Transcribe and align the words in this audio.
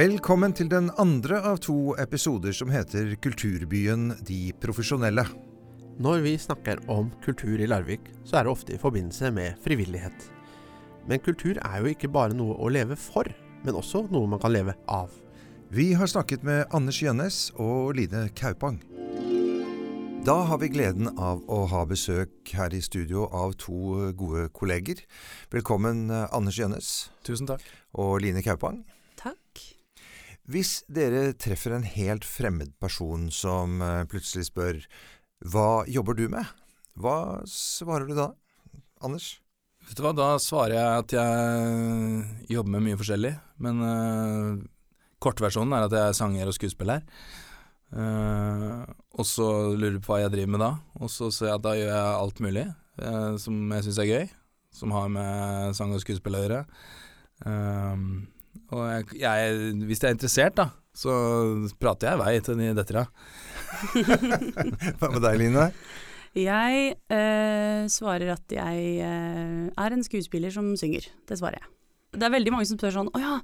Velkommen 0.00 0.54
til 0.56 0.68
den 0.70 0.86
andre 1.02 1.42
av 1.44 1.58
to 1.60 1.92
episoder 2.00 2.54
som 2.56 2.70
heter 2.72 3.10
Kulturbyen 3.20 4.14
De 4.24 4.38
profesjonelle. 4.62 5.26
Når 6.00 6.22
vi 6.24 6.30
snakker 6.40 6.78
om 6.88 7.10
kultur 7.20 7.60
i 7.60 7.66
Larvik, 7.68 8.06
så 8.24 8.38
er 8.38 8.46
det 8.46 8.52
ofte 8.54 8.72
i 8.72 8.78
forbindelse 8.80 9.28
med 9.36 9.58
frivillighet. 9.60 10.22
Men 11.10 11.20
kultur 11.20 11.58
er 11.60 11.82
jo 11.82 11.90
ikke 11.90 12.08
bare 12.08 12.32
noe 12.38 12.56
å 12.56 12.70
leve 12.72 12.96
for, 12.96 13.28
men 13.66 13.76
også 13.76 14.06
noe 14.14 14.30
man 14.30 14.40
kan 14.40 14.54
leve 14.54 14.72
av. 14.88 15.10
Vi 15.68 15.90
har 15.92 16.08
snakket 16.08 16.46
med 16.48 16.70
Anders 16.72 17.02
Gjønnes 17.02 17.40
og 17.60 17.92
Line 17.98 18.30
Kaupang. 18.38 18.78
Da 20.24 20.38
har 20.48 20.62
vi 20.62 20.70
gleden 20.72 21.10
av 21.18 21.42
å 21.44 21.66
ha 21.74 21.82
besøk 21.90 22.54
her 22.56 22.72
i 22.72 22.80
studio 22.80 23.26
av 23.28 23.52
to 23.60 24.14
gode 24.16 24.46
kolleger. 24.56 25.04
Velkommen 25.52 26.06
Anders 26.08 26.62
Gjønnes. 26.62 27.10
Tusen 27.26 27.52
takk. 27.52 27.68
Og 28.00 28.22
Line 28.24 28.40
Kaupang. 28.46 28.80
Hvis 30.50 30.80
dere 30.90 31.30
treffer 31.38 31.76
en 31.76 31.86
helt 31.86 32.24
fremmed 32.26 32.72
person 32.82 33.28
som 33.30 33.78
eh, 33.84 34.06
plutselig 34.10 34.48
spør 34.48 34.80
hva 35.46 35.84
jobber 35.86 36.16
du 36.18 36.24
med, 36.32 36.48
hva 36.98 37.44
svarer 37.48 38.08
du 38.08 38.16
da? 38.18 38.32
Anders? 39.04 39.36
Vet 39.86 40.00
du 40.00 40.02
hva, 40.04 40.10
da 40.16 40.32
svarer 40.42 40.74
jeg 40.74 41.04
at 41.04 41.14
jeg 41.14 42.56
jobber 42.56 42.74
med 42.74 42.84
mye 42.84 42.98
forskjellig, 43.00 43.30
men 43.64 43.78
uh, 43.80 44.58
kortversjonen 45.22 45.72
er 45.76 45.86
at 45.86 45.94
jeg 45.96 46.10
er 46.10 46.18
sanger 46.18 46.50
og 46.50 46.56
skuespiller. 46.58 47.06
Uh, 47.94 48.84
og 49.16 49.26
så 49.26 49.46
lurer 49.72 49.96
du 49.96 50.02
på 50.04 50.12
hva 50.12 50.20
jeg 50.24 50.34
driver 50.34 50.52
med 50.56 50.62
da, 50.66 50.72
og 51.00 51.14
så 51.14 51.30
ser 51.32 51.48
jeg 51.48 51.56
at 51.56 51.64
da 51.64 51.76
gjør 51.78 51.90
jeg 51.94 52.18
alt 52.18 52.44
mulig 52.44 52.66
uh, 53.00 53.38
som 53.40 53.72
jeg 53.78 53.86
syns 53.86 54.02
er 54.02 54.10
gøy, 54.10 54.28
som 54.82 54.92
har 54.98 55.08
med 55.16 55.78
sang 55.78 55.96
og 55.96 56.04
skuespill 56.04 56.36
å 56.36 56.44
gjøre. 56.44 56.60
Uh, 57.46 58.04
og 58.70 58.84
jeg, 58.86 59.08
jeg, 59.22 59.56
hvis 59.88 60.02
jeg 60.02 60.10
er 60.10 60.16
interessert, 60.16 60.54
da, 60.58 60.68
så 60.94 61.14
prater 61.80 62.10
jeg 62.10 62.18
i 62.18 62.22
vei 62.22 62.34
til 62.44 62.60
de 62.60 62.70
detter 62.76 63.02
av. 63.02 63.10
Hva 65.00 65.10
med 65.10 65.20
deg, 65.24 65.40
Line? 65.40 65.66
Jeg 66.38 66.94
eh, 67.10 67.82
svarer 67.90 68.36
at 68.36 68.54
jeg 68.54 68.86
eh, 69.02 69.66
er 69.70 69.96
en 69.96 70.06
skuespiller 70.06 70.54
som 70.54 70.68
synger. 70.78 71.08
Det 71.26 71.38
svarer 71.40 71.58
jeg. 71.58 71.70
Det 72.10 72.26
er 72.26 72.34
veldig 72.34 72.52
mange 72.54 72.66
som 72.66 72.78
spør 72.78 72.94
sånn 72.94 73.10
'Å 73.14 73.18
ja, 73.22 73.34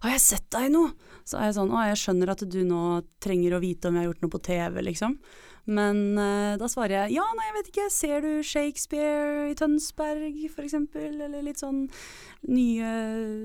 har 0.00 0.12
jeg 0.14 0.20
sett 0.24 0.46
deg 0.52 0.70
i 0.70 0.72
noe?' 0.72 0.94
Så 1.28 1.36
er 1.36 1.48
jeg 1.48 1.56
sånn 1.58 1.72
'Å, 1.72 1.80
jeg 1.90 2.00
skjønner 2.00 2.32
at 2.32 2.44
du 2.48 2.60
nå 2.64 2.82
trenger 3.20 3.56
å 3.56 3.60
vite 3.60 3.88
om 3.88 3.96
jeg 3.96 4.04
har 4.04 4.10
gjort 4.12 4.24
noe 4.24 4.32
på 4.32 4.44
TV', 4.48 4.80
liksom. 4.84 5.18
Men 5.66 6.18
uh, 6.18 6.56
da 6.60 6.68
svarer 6.68 7.06
jeg 7.06 7.14
'Ja, 7.16 7.24
nei, 7.36 7.46
jeg 7.48 7.54
vet 7.56 7.68
ikke. 7.72 7.86
Ser 7.90 8.20
du 8.20 8.42
Shakespeare 8.44 9.50
i 9.50 9.54
Tønsberg, 9.56 10.36
eksempel? 10.60 11.20
Eller 11.24 11.42
litt 11.42 11.62
sånn 11.62 11.86
nye 12.48 12.90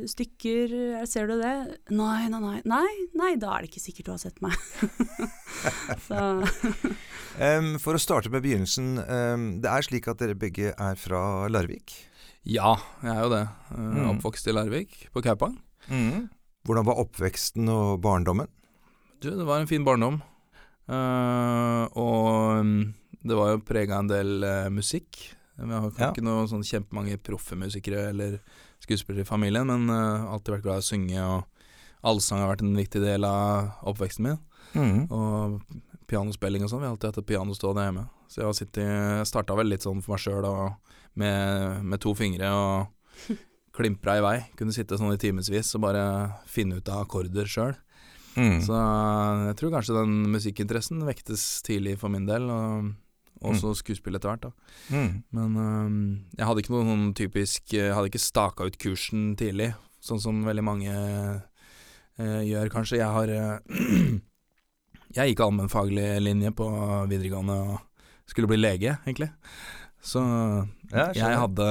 stykker. 0.10 1.06
Ser 1.08 1.28
du 1.32 1.38
det? 1.40 1.54
Nei, 1.96 2.28
nei, 2.28 2.40
nei. 2.44 2.62
Nei, 2.66 2.92
nei 3.16 3.36
da 3.40 3.56
er 3.56 3.64
det 3.64 3.72
ikke 3.72 3.86
sikkert 3.86 4.06
du 4.10 4.12
har 4.12 4.24
sett 4.24 4.42
meg. 4.44 4.56
Um, 7.40 7.78
For 7.84 7.96
å 7.96 8.00
starte 8.02 8.32
med 8.32 8.44
begynnelsen. 8.44 8.98
Um, 9.00 9.44
det 9.64 9.72
er 9.72 9.86
slik 9.86 10.08
at 10.12 10.20
dere 10.20 10.36
begge 10.40 10.74
er 10.76 10.96
fra 11.00 11.48
Larvik? 11.52 11.94
Ja, 12.48 12.78
jeg 13.04 13.12
er 13.16 13.24
jo 13.24 13.32
det. 13.34 13.46
Uh, 13.72 13.80
Mm. 13.80 14.10
Oppvokst 14.16 14.48
i 14.48 14.56
Larvik, 14.56 15.08
på 15.14 15.24
Kaupang. 15.24 15.58
Hvordan 16.68 16.86
var 16.88 17.00
oppveksten 17.02 17.70
og 17.72 18.02
barndommen? 18.04 18.48
Du, 19.22 19.30
det 19.32 19.46
var 19.48 19.60
en 19.60 19.68
fin 19.68 19.84
barndom. 19.88 20.22
Uh, 20.90 21.86
og 22.00 22.62
um, 22.64 22.72
det 23.22 23.36
var 23.38 23.52
jo 23.54 23.62
prega 23.68 24.00
en 24.02 24.10
del 24.10 24.42
uh, 24.44 24.70
musikk. 24.74 25.20
Vi 25.60 25.70
har 25.70 25.90
Ja. 26.00 26.10
ikke 26.12 26.24
noe 26.24 26.48
sånn 26.50 26.64
kjempemange 26.66 27.18
proffe 27.22 27.58
musikere 27.60 28.08
eller 28.10 28.40
skuespillere 28.82 29.22
i 29.26 29.28
familien, 29.30 29.68
men 29.70 29.90
uh, 29.92 30.32
alltid 30.34 30.56
vært 30.56 30.64
glad 30.66 30.80
i 30.82 30.86
å 30.86 30.88
synge, 30.90 31.26
og 31.26 32.08
allsang 32.10 32.40
har 32.42 32.54
vært 32.56 32.64
en 32.66 32.78
viktig 32.80 33.02
del 33.04 33.28
av 33.28 33.74
oppveksten 33.92 34.24
min. 34.30 34.40
Mm. 34.74 35.02
Og 35.12 35.60
pianospilling 36.10 36.64
og 36.66 36.72
sånn. 36.72 36.82
Vi 36.82 36.88
har 36.88 36.96
alltid 36.96 37.12
hatt 37.12 37.22
et 37.22 37.28
piano 37.30 37.54
stående 37.58 37.86
hjemme. 37.86 38.06
Så 38.30 38.42
jeg 38.44 38.58
sittet 38.60 38.86
Jeg 38.86 39.26
starta 39.30 39.56
vel 39.58 39.68
litt 39.72 39.82
sånn 39.86 40.02
for 40.06 40.14
meg 40.16 40.22
sjøl 40.22 40.46
med, 41.18 41.84
med 41.84 42.00
to 42.02 42.14
fingre 42.18 42.50
og 42.54 43.30
klimpra 43.78 44.18
i 44.20 44.24
vei. 44.26 44.38
Kunne 44.58 44.74
sitte 44.74 44.98
sånn 44.98 45.14
i 45.14 45.20
timevis 45.22 45.74
og 45.76 45.84
bare 45.86 46.04
finne 46.50 46.78
ut 46.80 46.90
av 46.90 47.04
akkorder 47.06 47.50
sjøl. 47.50 47.76
Mm. 48.36 48.60
Så 48.64 48.78
jeg 49.50 49.56
tror 49.60 49.74
kanskje 49.74 49.98
den 49.98 50.18
musikkinteressen 50.34 51.02
vektes 51.08 51.46
tidlig 51.66 51.98
for 52.02 52.14
min 52.14 52.28
del, 52.30 52.46
og 52.54 52.92
også 53.46 53.74
skuespill 53.80 54.18
etter 54.18 54.32
hvert, 54.32 54.48
da. 54.50 54.52
Mm. 54.92 55.12
Men 55.36 55.58
um, 55.58 56.00
jeg 56.36 56.48
hadde 56.48 56.64
ikke 56.64 56.74
noe 56.74 56.88
sånn 56.88 57.12
typisk 57.16 57.76
Jeg 57.76 57.94
hadde 57.96 58.12
ikke 58.12 58.22
staka 58.22 58.68
ut 58.68 58.80
kursen 58.82 59.34
tidlig, 59.40 59.72
sånn 60.04 60.20
som 60.24 60.42
veldig 60.48 60.66
mange 60.66 60.94
uh, 60.94 62.42
gjør, 62.44 62.72
kanskje. 62.74 63.00
Jeg 63.00 63.16
har 63.16 63.32
uh, 63.32 64.18
Jeg 65.18 65.32
gikk 65.32 65.42
allmennfaglig 65.42 66.08
linje 66.22 66.52
på 66.54 66.68
videregående 67.10 67.56
og 67.64 67.78
skulle 68.30 68.50
bli 68.52 68.60
lege, 68.60 69.00
egentlig. 69.06 69.32
Så 70.00 70.22
Ja, 70.94 71.10
jeg 71.12 71.36
hadde 71.36 71.66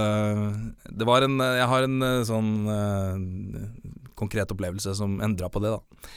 Det 0.84 1.06
var 1.08 1.25
en 1.25 1.38
Jeg 1.40 1.69
har 1.70 1.86
en 1.86 2.02
sånn 2.28 2.50
uh, 2.69 3.14
konkret 4.19 4.50
opplevelse 4.52 4.92
som 4.98 5.20
endra 5.25 5.52
på 5.52 5.62
det, 5.64 5.76
da. 5.76 6.08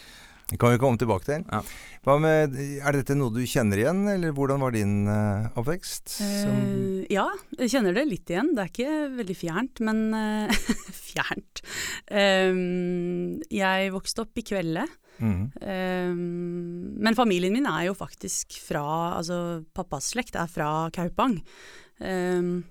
Det 0.52 0.58
kan 0.60 0.74
vi 0.74 0.80
komme 0.82 1.00
tilbake 1.00 1.28
til. 1.28 1.44
Ja. 1.48 1.62
Hva 2.04 2.18
med, 2.20 2.58
er 2.60 2.98
dette 2.98 3.16
noe 3.16 3.32
du 3.32 3.40
kjenner 3.48 3.80
igjen, 3.80 4.02
eller 4.12 4.34
hvordan 4.36 4.60
var 4.66 4.74
din 4.76 5.06
uh, 5.08 5.48
oppvekst? 5.56 6.18
Uh, 6.20 7.06
ja, 7.12 7.30
jeg 7.56 7.72
kjenner 7.72 7.96
det 7.96 8.04
litt 8.10 8.34
igjen. 8.34 8.52
Det 8.58 8.66
er 8.66 8.74
ikke 8.74 8.98
veldig 9.16 9.38
fjernt, 9.38 9.84
men 9.88 10.02
uh, 10.12 10.66
Fjernt. 11.12 11.64
Um, 12.12 13.40
jeg 13.52 13.94
vokste 13.96 14.26
opp 14.26 14.42
i 14.42 14.46
Kvelde. 14.52 14.84
Mm. 15.22 15.42
Um, 15.62 16.20
men 17.00 17.18
familien 17.18 17.54
min 17.54 17.68
er 17.70 17.90
jo 17.90 17.96
faktisk 17.98 18.56
fra 18.64 18.84
Altså, 19.20 19.62
pappas 19.76 20.12
slekt 20.16 20.36
er 20.40 20.52
fra 20.52 20.90
Kaupang. 20.96 21.40
Um, 22.02 22.64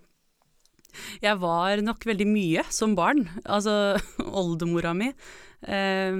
jeg 1.22 1.40
var 1.42 1.82
nok 1.84 2.04
veldig 2.08 2.26
mye 2.28 2.64
som 2.72 2.96
barn. 2.98 3.24
Altså, 3.44 3.96
oldemora 4.40 4.94
mi 4.96 5.10
eh, 5.10 6.18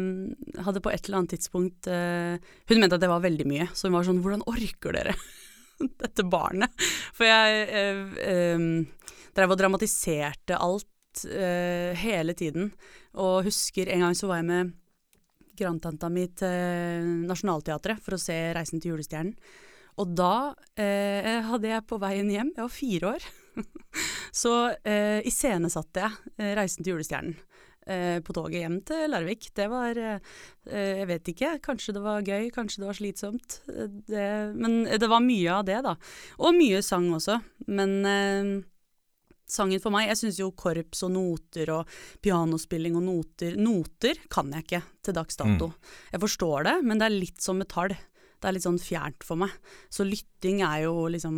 hadde 0.66 0.82
på 0.84 0.92
et 0.92 1.04
eller 1.04 1.20
annet 1.20 1.34
tidspunkt 1.36 1.88
eh, 1.90 2.36
Hun 2.70 2.82
mente 2.82 2.98
at 2.98 3.04
det 3.04 3.12
var 3.12 3.24
veldig 3.24 3.46
mye, 3.48 3.68
så 3.72 3.88
hun 3.88 3.96
var 3.98 4.08
sånn 4.08 4.22
Hvordan 4.24 4.46
orker 4.50 4.96
dere 4.96 5.16
dette 6.02 6.26
barnet? 6.28 6.74
For 7.16 7.28
jeg 7.28 7.64
eh, 7.70 8.56
um, 8.56 8.84
drev 9.36 9.54
og 9.54 9.60
dramatiserte 9.60 10.58
alt 10.58 11.24
uh, 11.24 11.96
hele 11.96 12.34
tiden. 12.36 12.68
Og 13.18 13.46
husker 13.46 13.88
en 13.90 14.04
gang 14.04 14.16
så 14.18 14.28
var 14.30 14.42
jeg 14.42 14.50
med 14.50 14.76
grandtanta 15.60 16.08
mi 16.12 16.26
til 16.36 17.26
Nationaltheatret 17.28 18.00
for 18.02 18.16
å 18.16 18.20
se 18.20 18.36
'Reisen 18.54 18.80
til 18.80 18.94
julestjernen'. 18.94 19.36
Og 20.00 20.14
da 20.16 20.54
eh, 20.80 21.40
hadde 21.44 21.68
jeg 21.68 21.86
på 21.88 21.98
veien 22.00 22.30
hjem, 22.32 22.52
jeg 22.56 22.62
var 22.62 22.72
fire 22.72 23.10
år, 23.16 23.26
så 24.42 24.54
eh, 24.84 25.20
iscenesatte 25.26 26.04
jeg 26.04 26.34
eh, 26.38 26.54
'Reisen 26.56 26.84
til 26.84 26.94
julestjernen' 26.94 27.36
eh, 27.86 28.18
på 28.24 28.34
toget 28.36 28.62
hjem 28.62 28.80
til 28.86 29.10
Larvik. 29.10 29.50
Det 29.56 29.68
var 29.70 29.98
eh, 29.98 30.18
Jeg 30.70 31.06
vet 31.10 31.30
ikke, 31.32 31.52
kanskje 31.64 31.94
det 31.96 32.02
var 32.04 32.26
gøy, 32.26 32.50
kanskje 32.54 32.82
det 32.82 32.90
var 32.90 32.98
slitsomt. 32.98 33.60
Det, 33.66 34.26
men 34.54 34.84
det 34.84 35.08
var 35.10 35.24
mye 35.24 35.60
av 35.60 35.64
det, 35.68 35.80
da. 35.86 35.96
Og 36.38 36.54
mye 36.56 36.82
sang 36.86 37.08
også. 37.16 37.40
Men 37.68 37.96
eh, 38.06 38.52
sangen 39.50 39.82
for 39.82 39.94
meg 39.94 40.10
Jeg 40.10 40.20
syns 40.20 40.38
jo 40.40 40.52
korps 40.54 41.02
og 41.06 41.14
noter 41.16 41.72
og 41.74 41.88
pianospilling 42.22 42.94
og 42.98 43.02
noter 43.02 43.56
Noter 43.58 44.20
kan 44.30 44.52
jeg 44.54 44.66
ikke 44.66 44.82
til 45.02 45.16
dags 45.16 45.40
dato. 45.40 45.72
Jeg 46.12 46.22
forstår 46.22 46.68
det, 46.68 46.76
men 46.86 47.00
det 47.00 47.08
er 47.08 47.16
litt 47.18 47.42
som 47.42 47.58
metall. 47.60 47.96
Det 48.40 48.48
er 48.48 48.56
litt 48.56 48.64
sånn 48.64 48.80
fjernt 48.80 49.26
for 49.26 49.40
meg. 49.40 49.52
Så 49.92 50.06
lytting 50.06 50.62
er 50.64 50.86
jo 50.86 51.08
liksom 51.12 51.36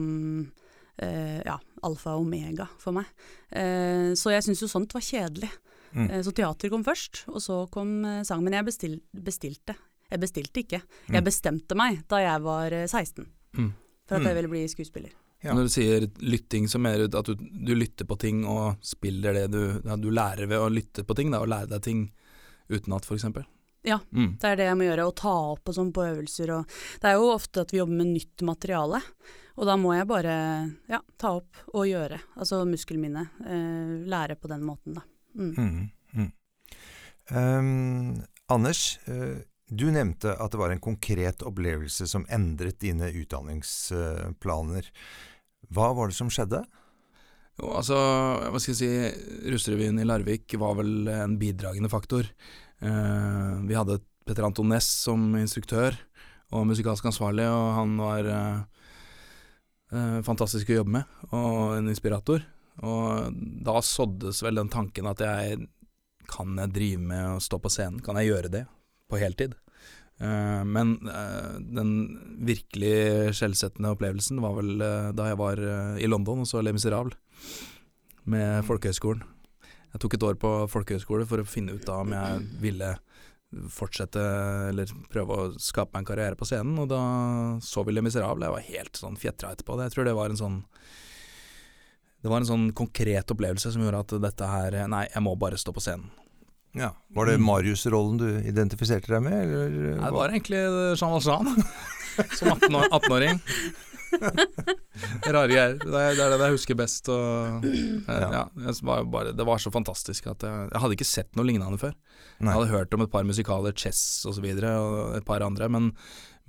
ja, 1.47 1.59
alfa 1.83 2.13
og 2.17 2.27
omega 2.27 2.67
for 2.79 2.93
meg. 2.93 3.07
Eh, 3.51 4.13
så 4.19 4.31
jeg 4.35 4.45
syns 4.45 4.61
jo 4.63 4.69
sånt 4.71 4.93
var 4.95 5.01
kjedelig. 5.05 5.51
Mm. 5.95 6.11
Eh, 6.11 6.21
så 6.25 6.33
teater 6.33 6.71
kom 6.73 6.85
først, 6.85 7.25
og 7.29 7.41
så 7.45 7.63
kom 7.73 8.05
eh, 8.05 8.23
sang. 8.25 8.43
Men 8.45 8.53
jeg 8.59 8.65
bestil, 8.69 9.01
bestilte. 9.13 9.75
Jeg 10.13 10.21
bestilte 10.21 10.61
ikke. 10.63 10.83
Mm. 11.09 11.15
Jeg 11.17 11.25
bestemte 11.25 11.77
meg 11.79 12.03
da 12.09 12.21
jeg 12.25 12.45
var 12.45 12.73
eh, 12.73 12.87
16 12.89 13.27
Mm. 13.53 13.73
for 14.09 14.17
at 14.17 14.23
Mm. 14.23 14.27
jeg 14.29 14.35
ville 14.37 14.49
bli 14.49 14.61
skuespiller. 14.69 15.11
Ja. 15.45 15.53
Når 15.53 15.67
du 15.67 15.69
sier 15.75 16.07
lytting, 16.23 16.69
så 16.71 16.79
mer 16.81 17.03
du 17.09 17.19
at 17.19 17.27
du, 17.27 17.35
du 17.35 17.75
lytter 17.75 18.07
på 18.07 18.17
ting 18.19 18.45
og 18.47 18.77
spiller 18.81 19.35
det 19.35 19.51
du 19.51 19.81
ja, 19.85 19.97
Du 19.97 20.09
lærer 20.11 20.47
ved 20.49 20.57
å 20.63 20.71
lytte 20.73 21.03
på 21.05 21.17
ting, 21.19 21.31
da, 21.31 21.41
og 21.43 21.49
lære 21.51 21.69
deg 21.69 21.83
ting 21.83 22.13
utenat, 22.71 23.05
for 23.05 23.17
eksempel. 23.19 23.45
Ja. 23.83 23.99
Mm. 24.15 24.37
Det 24.41 24.49
er 24.49 24.59
det 24.59 24.67
jeg 24.69 24.79
må 24.79 24.87
gjøre, 24.87 25.07
å 25.09 25.15
ta 25.19 25.35
opp 25.53 25.71
og 25.71 25.77
sånn 25.77 25.93
på 25.95 26.05
øvelser 26.07 26.53
og 26.55 26.75
Det 27.03 27.11
er 27.11 27.19
jo 27.19 27.33
ofte 27.33 27.65
at 27.65 27.73
vi 27.75 27.81
jobber 27.81 27.99
med 27.99 28.13
nytt 28.15 28.45
materiale, 28.47 29.03
og 29.59 29.69
da 29.69 29.77
må 29.81 29.95
jeg 29.97 30.09
bare 30.09 30.35
ja, 30.89 31.01
ta 31.21 31.35
opp 31.37 31.65
og 31.75 31.89
gjøre. 31.89 32.19
Altså 32.41 32.63
muskelminne. 32.69 33.27
Eh, 33.45 33.97
lære 34.09 34.39
på 34.41 34.49
den 34.49 34.63
måten, 34.65 34.97
da. 34.97 35.03
Mm. 35.37 35.53
Mm. 35.57 35.91
Mm. 36.17 36.31
Um, 37.33 38.23
Anders, 38.53 38.99
eh, 39.05 39.43
du 39.69 39.87
nevnte 39.93 40.35
at 40.37 40.53
det 40.53 40.61
var 40.61 40.73
en 40.73 40.83
konkret 40.83 41.45
opplevelse 41.45 42.09
som 42.09 42.25
endret 42.33 42.81
dine 42.81 43.11
utdanningsplaner. 43.13 44.89
Hva 45.73 45.93
var 45.97 46.11
det 46.11 46.17
som 46.17 46.33
skjedde? 46.33 46.65
Jo, 47.61 47.75
altså, 47.77 47.97
hva 48.49 48.61
skal 48.61 48.73
jeg 48.73 48.81
si, 48.81 49.49
Russerevyen 49.53 50.01
i 50.01 50.09
Larvik 50.09 50.57
var 50.61 50.79
vel 50.81 51.09
en 51.13 51.37
bidragende 51.41 51.93
faktor. 51.93 52.29
Eh, 52.83 53.53
vi 53.69 53.77
hadde 53.79 54.01
et 54.01 54.09
Petter 54.27 54.47
Anton 54.47 54.71
Næss 54.71 54.89
som 55.05 55.33
instruktør 55.39 55.97
og 56.53 56.67
musikalsk 56.69 57.07
ansvarlig, 57.09 57.47
og 57.49 57.69
han 57.79 57.95
var 57.99 58.29
eh, 58.29 58.59
eh, 59.95 60.19
fantastisk 60.27 60.71
å 60.71 60.81
jobbe 60.81 60.97
med, 60.99 61.17
og 61.31 61.79
en 61.79 61.91
inspirator. 61.93 62.45
Og 62.83 63.33
da 63.65 63.81
såddes 63.85 64.43
vel 64.45 64.61
den 64.61 64.71
tanken 64.73 65.09
at 65.11 65.23
jeg 65.23 65.67
kan 66.31 66.55
jeg 66.57 66.73
drive 66.73 67.03
med 67.03 67.35
å 67.35 67.43
stå 67.43 67.59
på 67.61 67.73
scenen, 67.73 68.01
kan 68.05 68.19
jeg 68.19 68.31
gjøre 68.31 68.53
det 68.53 68.63
på 69.11 69.21
heltid? 69.21 69.57
Uh, 70.23 70.63
men 70.69 70.95
uh, 71.09 71.59
den 71.59 71.89
virkelig 72.47 73.33
skjellsettende 73.35 73.91
opplevelsen 73.91 74.39
var 74.45 74.55
vel 74.55 74.77
uh, 74.79 75.09
da 75.17 75.33
jeg 75.33 75.39
var 75.41 75.63
i 75.99 76.07
London 76.07 76.45
og 76.45 76.47
så 76.47 76.63
Le 76.63 76.75
Miserable 76.77 77.17
med 78.31 78.63
Folkehøgskolen. 78.69 79.25
Jeg 79.93 80.01
tok 80.01 80.15
et 80.17 80.25
år 80.29 80.39
på 80.41 80.51
folkehøyskole 80.73 81.27
for 81.29 81.43
å 81.43 81.49
finne 81.49 81.75
ut 81.77 81.85
da 81.87 81.99
om 82.01 82.13
jeg 82.15 82.45
ville 82.63 82.95
fortsette 83.69 84.21
eller 84.71 84.89
prøve 85.13 85.37
å 85.37 85.49
skape 85.61 85.93
meg 85.93 86.01
en 86.03 86.09
karriere 86.09 86.39
på 86.41 86.47
scenen, 86.49 86.79
og 86.81 86.89
da 86.89 87.01
så 87.61 87.83
vi 87.85 87.93
Le 87.93 88.01
Miserable. 88.05 88.49
Jeg 88.49 88.55
var 88.55 88.65
helt 88.71 88.97
sånn 89.03 89.19
fjetra 89.21 89.51
etterpå. 89.53 89.77
Jeg 89.83 89.93
tror 89.93 90.09
det 90.09 90.15
var 90.17 90.33
en 90.33 90.41
sånn 90.41 90.63
Det 92.23 92.31
var 92.31 92.39
en 92.41 92.47
sånn 92.49 92.67
konkret 92.73 93.29
opplevelse 93.35 93.73
som 93.75 93.83
gjorde 93.83 94.01
at 94.07 94.13
dette 94.23 94.47
her 94.49 94.77
Nei, 94.89 95.05
jeg 95.11 95.23
må 95.27 95.35
bare 95.37 95.59
stå 95.61 95.75
på 95.75 95.83
scenen. 95.85 96.09
Ja. 96.73 96.93
Var 97.13 97.29
det 97.29 97.41
Marius-rollen 97.45 98.17
du 98.17 98.29
identifiserte 98.49 99.11
deg 99.13 99.25
med? 99.27 99.35
Eller? 99.45 99.73
Nei, 99.99 100.07
det 100.07 100.17
var 100.17 100.33
egentlig 100.33 100.63
Jean 100.97 101.13
Valjean 101.13 101.51
som 102.39 102.53
18 102.55 102.79
år- 102.79 102.89
18-åring. 102.97 103.43
Rare 105.35 105.49
greier. 105.51 105.77
Det 105.79 105.91
det 105.91 106.25
er 106.25 106.35
det 106.35 106.47
jeg 106.47 106.57
husker 106.57 106.79
best. 106.79 107.09
Og, 107.13 107.67
eh, 107.67 108.27
ja, 108.37 108.45
var 108.87 109.07
bare, 109.11 109.33
det 109.37 109.47
var 109.47 109.63
så 109.63 109.73
fantastisk 109.75 110.29
at 110.33 110.45
jeg, 110.47 110.69
jeg 110.73 110.83
hadde 110.85 110.99
ikke 110.99 111.09
sett 111.09 111.39
noe 111.39 111.49
lignende 111.49 111.81
før. 111.81 111.95
Nei. 112.39 112.51
Jeg 112.51 112.59
hadde 112.59 112.73
hørt 112.73 112.97
om 112.97 113.07
et 113.07 113.13
par 113.13 113.27
musikaler, 113.29 113.77
Chess 113.77 114.03
osv., 114.25 114.33
og, 114.33 114.37
så 114.39 114.45
videre, 114.45 114.75
og 114.81 115.17
et 115.19 115.29
par 115.29 115.45
andre, 115.47 115.69
men, 115.73 115.93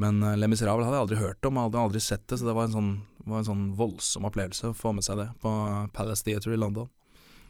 men 0.02 0.24
eh, 0.24 0.38
Le 0.40 0.50
Miserable 0.52 0.88
hadde 0.88 1.00
jeg 1.00 1.08
aldri 1.08 1.22
hørt 1.22 1.50
om, 1.50 1.62
hadde 1.62 1.86
aldri 1.86 2.04
sett 2.04 2.26
det, 2.28 2.42
så 2.42 2.50
det 2.50 2.58
var 2.58 2.70
en 2.70 2.76
sånn, 2.78 2.92
var 3.30 3.44
en 3.44 3.50
sånn 3.52 3.70
voldsom 3.80 4.28
opplevelse 4.30 4.72
å 4.72 4.78
få 4.78 4.96
med 4.98 5.06
seg 5.06 5.22
det 5.22 5.30
på 5.44 5.54
Palace 5.96 6.26
Theatre 6.28 6.58
i 6.58 6.62
London. 6.62 6.92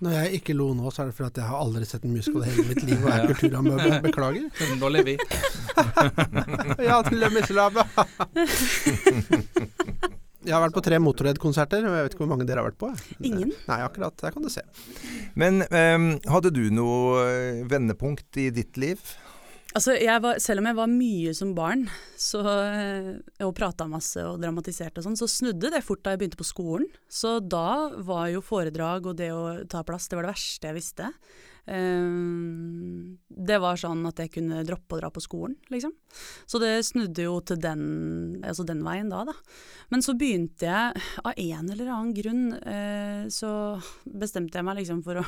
Når 0.03 0.15
jeg 0.17 0.39
ikke 0.39 0.55
lo 0.57 0.69
nå, 0.75 0.89
så 0.91 1.03
er 1.03 1.09
det 1.11 1.15
fordi 1.17 1.29
at 1.31 1.37
jeg 1.41 1.47
har 1.49 1.61
aldri 1.63 1.85
sett 1.87 2.03
en 2.07 2.13
musical 2.15 2.43
i 2.43 2.49
hele 2.51 2.65
mitt 2.71 2.83
liv 2.87 2.99
og 3.05 3.11
er 3.13 3.21
Ja. 3.23 3.29
kulturamøbe. 3.31 3.99
Beklager. 4.07 4.49
Nå 4.81 4.89
lever 4.91 5.13
vi. 5.13 5.17
Ja, 6.89 6.99
til 7.07 7.17
Le 7.21 7.29
Miserable. 7.33 7.85
Jeg 10.43 10.51
har 10.51 10.59
vært 10.65 10.75
på 10.75 10.81
tre 10.83 10.97
Motorhead-konserter, 10.99 11.85
og 11.87 11.93
jeg 11.95 12.03
vet 12.09 12.15
ikke 12.17 12.23
hvor 12.25 12.31
mange 12.33 12.45
dere 12.49 12.59
har 12.59 12.67
vært 12.67 12.79
på. 12.81 12.89
Ingen. 13.23 13.53
Nei, 13.69 13.77
akkurat. 13.85 14.15
Der 14.19 14.33
kan 14.35 14.43
du 14.43 14.49
se. 14.51 14.63
Men 15.39 15.61
um, 15.71 16.09
hadde 16.33 16.51
du 16.51 16.65
noe 16.75 17.21
eh, 17.29 17.61
vendepunkt 17.71 18.41
i 18.43 18.49
ditt 18.51 18.75
liv? 18.81 18.99
Altså, 19.73 19.95
var, 20.21 20.37
selv 20.41 20.61
om 20.61 20.67
jeg 20.69 20.77
var 20.77 20.89
mye 20.91 21.31
som 21.33 21.53
barn 21.57 21.87
så, 22.19 22.41
eh, 22.45 23.07
og 23.41 23.55
prata 23.57 23.87
masse 23.89 24.21
og 24.21 24.37
dramatiserte 24.41 25.01
og 25.01 25.07
sånn, 25.07 25.17
så 25.17 25.29
snudde 25.29 25.71
det 25.73 25.81
fort 25.85 26.03
da 26.05 26.13
jeg 26.13 26.21
begynte 26.21 26.39
på 26.39 26.45
skolen. 26.45 26.85
Så 27.09 27.39
da 27.41 27.89
var 28.05 28.27
jo 28.29 28.43
foredrag 28.45 29.09
og 29.09 29.17
det 29.17 29.31
å 29.33 29.63
ta 29.69 29.81
plass, 29.85 30.05
det 30.09 30.19
var 30.19 30.27
det 30.27 30.35
verste 30.35 30.69
jeg 30.69 30.77
visste. 30.77 31.09
Um, 31.63 33.15
det 33.31 33.55
var 33.63 33.79
sånn 33.79 34.01
at 34.09 34.19
jeg 34.19 34.33
kunne 34.33 34.65
droppe 34.67 34.97
å 34.97 34.99
dra 34.99 35.09
på 35.13 35.23
skolen, 35.23 35.55
liksom. 35.71 35.93
Så 36.45 36.59
det 36.61 36.73
snudde 36.83 37.23
jo 37.23 37.37
til 37.47 37.61
den, 37.63 37.85
altså 38.43 38.65
den 38.67 38.83
veien 38.83 39.09
da, 39.09 39.23
da. 39.29 39.35
Men 39.93 40.03
så 40.03 40.13
begynte 40.19 40.67
jeg, 40.67 41.05
av 41.23 41.31
en 41.33 41.71
eller 41.71 41.87
annen 41.87 42.13
grunn, 42.19 42.45
uh, 42.61 43.25
så 43.31 43.53
bestemte 44.03 44.59
jeg 44.59 44.67
meg 44.67 44.81
liksom 44.83 45.01
for 45.07 45.23
å, 45.23 45.25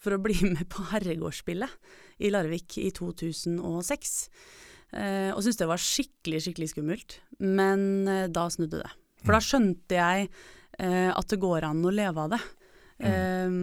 for 0.00 0.16
å 0.16 0.22
bli 0.26 0.40
med 0.48 0.64
på 0.72 0.88
Herregårdsspillet 0.94 2.02
i 2.18 2.30
Larvik 2.32 2.78
i 2.80 2.90
2006. 2.94 4.14
Eh, 4.94 5.32
og 5.32 5.42
syntes 5.42 5.58
det 5.60 5.68
var 5.70 5.82
skikkelig, 5.82 6.42
skikkelig 6.44 6.70
skummelt. 6.72 7.18
Men 7.42 8.06
eh, 8.08 8.28
da 8.32 8.46
snudde 8.52 8.82
det. 8.84 8.92
For 9.24 9.36
da 9.36 9.42
skjønte 9.42 9.98
jeg 9.98 10.28
eh, 10.78 11.10
at 11.10 11.32
det 11.32 11.42
går 11.42 11.66
an 11.68 11.84
å 11.84 11.94
leve 11.94 12.26
av 12.26 12.36
det. 12.36 12.40
Eh, 13.02 13.58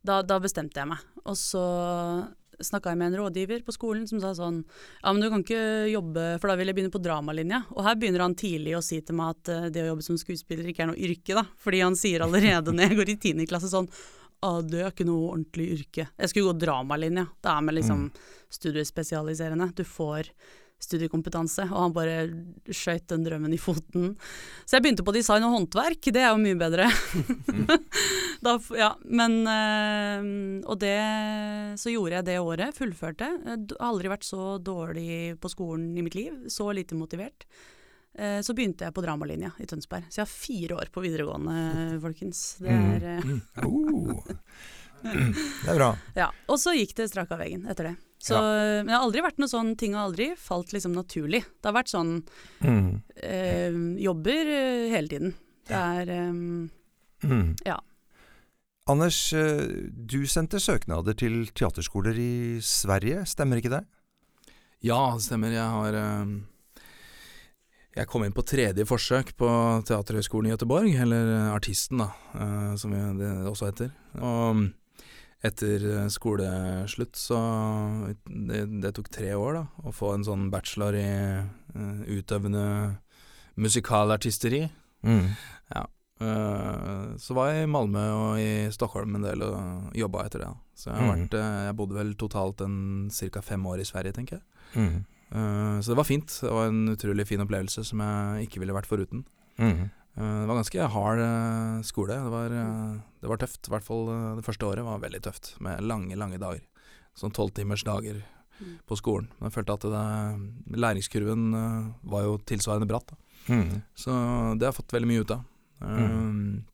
da, 0.00 0.20
da 0.26 0.42
bestemte 0.42 0.80
jeg 0.80 0.90
meg. 0.90 1.08
Og 1.24 1.38
så 1.38 1.64
snakka 2.60 2.92
jeg 2.92 3.00
med 3.00 3.12
en 3.14 3.20
rådgiver 3.22 3.62
på 3.64 3.72
skolen 3.72 4.02
som 4.04 4.20
sa 4.20 4.34
sånn 4.36 4.58
Ja, 4.60 5.14
men 5.14 5.22
du 5.22 5.30
kan 5.32 5.40
ikke 5.40 5.88
jobbe 5.88 6.24
For 6.42 6.50
da 6.50 6.58
vil 6.60 6.68
jeg 6.68 6.76
begynne 6.76 6.92
på 6.92 7.00
dramalinja. 7.00 7.62
Og 7.72 7.86
her 7.86 7.96
begynner 7.96 8.26
han 8.26 8.36
tidlig 8.36 8.74
å 8.76 8.82
si 8.84 8.98
til 9.00 9.16
meg 9.16 9.38
at 9.38 9.72
det 9.72 9.84
å 9.86 9.92
jobbe 9.94 10.04
som 10.04 10.18
skuespiller 10.20 10.68
ikke 10.68 10.84
er 10.84 10.90
noe 10.90 11.00
yrke, 11.00 11.38
da. 11.38 11.46
Fordi 11.60 11.80
han 11.80 11.96
sier 11.96 12.26
allerede 12.26 12.74
når 12.74 12.90
jeg 12.90 12.98
går 13.00 13.14
i 13.14 13.20
tiende 13.22 13.48
klasse 13.48 13.72
sånn 13.72 13.88
ah, 14.46 14.60
det 14.64 14.80
er 14.82 14.90
ikke 14.92 15.08
noe 15.08 15.32
ordentlig 15.34 15.68
yrke. 15.76 16.08
Jeg 16.16 16.32
skulle 16.32 16.52
gå 16.52 16.58
dramalinja. 16.64 17.26
Det 17.40 17.52
er 17.52 17.62
med 17.66 17.78
liksom 17.78 18.08
studiespesialiserende. 18.50 19.70
Du 19.76 19.84
får 19.86 20.32
studiekompetanse, 20.80 21.66
og 21.68 21.82
han 21.84 21.94
bare 21.94 22.14
skjøt 22.72 23.10
den 23.12 23.24
drømmen 23.26 23.52
i 23.52 23.60
foten. 23.60 24.14
Så 24.64 24.76
jeg 24.76 24.84
begynte 24.84 25.04
på 25.04 25.14
design 25.14 25.44
og 25.44 25.52
håndverk, 25.58 26.08
det 26.08 26.22
er 26.22 26.30
jo 26.32 26.40
mye 26.40 26.56
bedre. 26.60 26.86
da, 28.46 28.54
ja, 28.78 28.94
men 29.04 29.36
øh, 29.44 30.30
Og 30.64 30.80
det 30.80 30.96
Så 31.80 31.92
gjorde 31.92 32.16
jeg 32.16 32.28
det 32.30 32.38
året, 32.40 32.76
fullførte. 32.76 33.28
Jeg 33.28 33.58
har 33.74 33.90
aldri 33.90 34.12
vært 34.12 34.24
så 34.24 34.56
dårlig 34.56 35.36
på 35.40 35.52
skolen 35.52 35.92
i 35.98 36.06
mitt 36.06 36.16
liv, 36.16 36.32
så 36.48 36.70
lite 36.72 36.96
motivert. 36.96 37.44
Eh, 38.18 38.40
Så 38.42 38.54
begynte 38.54 38.84
jeg 38.84 38.94
på 38.94 39.02
dramalinja 39.04 39.52
i 39.62 39.66
Tønsberg. 39.70 40.04
Så 40.10 40.20
jeg 40.20 40.26
har 40.26 40.32
fire 40.32 40.76
år 40.80 40.90
på 40.92 41.02
videregående, 41.04 42.00
folkens. 42.04 42.56
Det 42.60 42.70
er 42.74 43.22
mm. 43.24 43.40
Oh. 43.66 44.22
Det 45.00 45.70
er 45.70 45.78
bra. 45.78 45.94
Ja, 46.16 46.26
og 46.50 46.58
så 46.60 46.74
gikk 46.76 46.92
det 46.98 47.06
strak 47.08 47.30
av 47.32 47.38
veggen 47.40 47.62
etter 47.70 47.86
det. 47.90 47.96
Så, 48.20 48.36
Men 48.36 48.90
det 48.90 48.92
har 48.92 49.00
aldri 49.06 49.22
vært 49.24 49.38
noe 49.40 49.48
sånn 49.48 49.70
ting 49.80 49.94
har 49.96 50.10
aldri 50.10 50.26
falt 50.36 50.74
liksom 50.74 50.92
naturlig. 50.92 51.40
Det 51.56 51.70
har 51.70 51.72
vært 51.78 51.88
sånn 51.94 52.10
Mm. 52.60 53.00
eh, 53.16 53.78
jobber 54.04 54.50
eh, 54.52 54.90
hele 54.92 55.08
tiden. 55.08 55.32
Det 55.70 55.76
er 55.78 56.10
eh, 56.18 56.68
Mm. 57.24 57.56
Ja. 57.64 57.78
Anders, 58.88 59.32
eh, 59.32 59.88
du 59.92 60.26
sendte 60.26 60.56
søknader 60.60 61.14
til 61.16 61.46
teaterskoler 61.52 62.16
i 62.18 62.60
Sverige, 62.64 63.24
stemmer 63.28 63.56
ikke 63.60 63.70
det? 63.72 63.82
Ja, 64.82 65.12
det 65.16 65.22
stemmer. 65.24 65.52
Jeg 65.52 65.64
har 65.68 65.94
eh, 65.94 66.26
Jeg 67.96 68.06
kom 68.06 68.22
inn 68.22 68.32
på 68.32 68.44
tredje 68.46 68.84
forsøk 68.86 69.32
på 69.36 69.48
Teaterhøgskolen 69.88 70.46
i 70.46 70.52
Gøteborg, 70.54 70.92
eller 71.02 71.32
eh, 71.34 71.54
Artisten, 71.54 71.98
da, 71.98 72.12
eh, 72.38 72.76
som 72.78 72.92
det 73.18 73.30
også 73.50 73.66
heter. 73.72 73.90
Og 74.22 74.68
etter 75.42 75.86
eh, 76.04 76.08
skoleslutt 76.12 77.18
så 77.18 77.40
det, 78.28 78.62
det 78.84 78.92
tok 78.94 79.10
tre 79.10 79.32
år, 79.34 79.58
da, 79.58 79.64
å 79.82 79.94
få 79.96 80.12
en 80.14 80.26
sånn 80.26 80.50
bachelor 80.54 80.94
i 80.94 81.08
utøvende 82.14 82.98
musikalartisteri. 83.60 84.68
Mm. 85.06 85.32
Ja. 85.74 85.86
så 87.16 87.32
var 87.32 87.48
jeg 87.54 87.64
i 87.64 87.70
Malmö 87.72 88.00
og 88.12 88.40
i 88.42 88.48
Stockholm 88.74 89.14
en 89.16 89.22
del 89.24 89.40
og 89.46 89.94
jobba 89.96 90.26
etter 90.26 90.42
det. 90.42 90.48
da. 90.50 90.56
Så 90.76 90.90
jeg 90.90 90.98
har 90.98 91.06
Mhm. 91.06 91.14
vært 91.30 91.36
Jeg 91.66 91.76
bodde 91.76 91.94
vel 91.96 92.14
totalt 92.14 92.60
en 92.60 93.08
ca. 93.10 93.40
fem 93.40 93.64
år 93.66 93.80
i 93.80 93.84
Sverige, 93.88 94.12
tenker 94.12 94.36
jeg. 94.36 94.42
Mm. 94.76 95.04
Eh, 95.30 95.76
så 95.80 95.92
det 95.92 95.98
var 96.00 96.08
fint. 96.08 96.26
Det 96.42 96.50
var 96.52 96.68
en 96.70 96.88
utrolig 96.94 97.26
fin 97.28 97.42
opplevelse 97.44 97.84
som 97.86 98.02
jeg 98.04 98.48
ikke 98.48 98.62
ville 98.62 98.74
vært 98.76 98.90
foruten. 98.90 99.24
Mm. 99.60 99.86
Eh, 100.16 100.34
det 100.42 100.48
var 100.50 100.58
ganske 100.58 100.88
hard 100.96 101.22
eh, 101.26 101.76
skole. 101.86 102.18
Det 102.18 102.32
var, 102.34 102.56
det 103.22 103.30
var 103.30 103.40
tøft. 103.42 103.62
I 103.68 103.74
hvert 103.76 103.86
fall 103.86 104.04
det 104.40 104.46
første 104.46 104.66
året 104.68 104.86
var 104.86 105.02
veldig 105.02 105.22
tøft, 105.28 105.54
med 105.60 105.80
lange, 105.86 106.18
lange 106.18 106.40
dager. 106.42 106.62
Sånn 107.18 107.34
tolvtimers 107.34 107.86
dager 107.86 108.22
Mm. 108.60 108.74
på 108.84 108.96
skolen. 108.98 109.28
Men 109.38 109.48
jeg 109.48 109.54
følte 109.54 109.72
at 109.72 109.84
det, 109.88 110.76
læringskurven 110.76 111.44
var 112.12 112.26
jo 112.26 112.34
tilsvarende 112.44 112.84
bratt. 112.90 113.06
Da. 113.08 113.16
Mm. 113.54 113.78
Så 113.96 114.12
det 114.58 114.66
har 114.66 114.74
jeg 114.74 114.76
fått 114.82 114.92
veldig 114.92 115.08
mye 115.08 115.22
ut 115.24 115.30
av. 115.32 115.46
Um, 115.80 116.64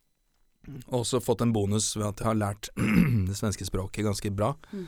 også 0.91 1.21
fått 1.23 1.45
en 1.45 1.53
bonus 1.55 1.93
ved 1.97 2.09
at 2.09 2.19
jeg 2.25 2.27
har 2.27 2.39
lært 2.41 2.71
det 3.29 3.37
svenske 3.39 3.69
språket 3.69 4.03
ganske 4.07 4.33
bra. 4.35 4.53
Mm. 4.73 4.87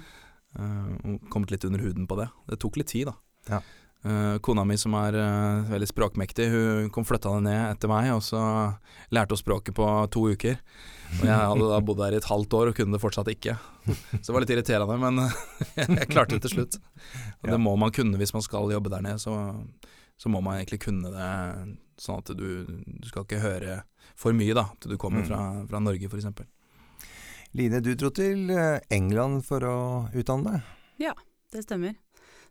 Uh, 0.59 0.91
og 1.13 1.29
kommet 1.31 1.53
litt 1.55 1.67
under 1.69 1.85
huden 1.87 2.09
på 2.11 2.19
det. 2.19 2.27
Det 2.51 2.59
tok 2.65 2.81
litt 2.81 2.91
tid, 2.91 3.13
da. 3.13 3.15
Ja. 3.49 3.61
Uh, 4.07 4.37
kona 4.47 4.63
mi 4.65 4.77
som 4.79 4.95
er 4.95 5.17
uh, 5.19 5.65
veldig 5.73 5.89
språkmektig, 5.91 6.45
hun 6.53 6.91
kom 6.95 7.05
flytta 7.05 7.33
ned 7.43 7.73
etter 7.75 7.91
meg, 7.91 8.13
og 8.15 8.23
så 8.23 8.39
lærte 9.11 9.35
hun 9.35 9.41
språket 9.41 9.75
på 9.75 9.89
to 10.15 10.23
uker. 10.31 10.61
Og 11.19 11.25
jeg 11.27 11.35
hadde 11.35 11.67
da 11.73 11.81
bodd 11.83 11.99
der 11.99 12.15
i 12.15 12.21
et 12.21 12.29
halvt 12.31 12.55
år 12.55 12.71
og 12.71 12.77
kunne 12.79 12.95
det 12.95 13.01
fortsatt 13.03 13.31
ikke. 13.33 13.57
Så 13.89 14.21
det 14.29 14.35
var 14.37 14.45
litt 14.45 14.53
irriterende, 14.55 14.99
men 15.03 15.19
jeg 15.99 16.09
klarte 16.13 16.37
det 16.37 16.45
til 16.47 16.55
slutt. 16.55 16.79
Og 17.43 17.51
det 17.51 17.59
må 17.65 17.75
man 17.81 17.91
kunne 17.97 18.21
hvis 18.21 18.35
man 18.37 18.45
skal 18.45 18.71
jobbe 18.71 18.93
der 18.93 19.03
nede, 19.03 19.19
så, 19.23 19.35
så 20.21 20.31
må 20.31 20.41
man 20.45 20.61
egentlig 20.61 20.83
kunne 20.85 21.11
det 21.15 21.29
sånn 21.99 22.21
at 22.23 22.31
du, 22.39 22.47
du 22.71 23.09
skal 23.11 23.25
ikke 23.27 23.43
høre 23.43 23.81
for 24.19 24.37
mye 24.37 24.55
da, 24.55 24.69
til 24.79 24.95
du 24.95 24.99
kommer 25.01 25.25
Mm. 25.25 25.29
fra, 25.33 25.41
fra 25.73 25.81
Norge 25.83 26.07
f.eks. 26.13 26.29
Line, 27.57 27.81
du 27.83 27.95
dro 27.97 28.11
til 28.15 28.51
eh, 28.53 28.79
England 28.93 29.41
for 29.49 29.65
å 29.65 29.77
utdanne 30.13 30.53
deg. 30.59 30.73
Ja, 31.09 31.15
Det 31.53 31.63
stemmer. 31.65 31.95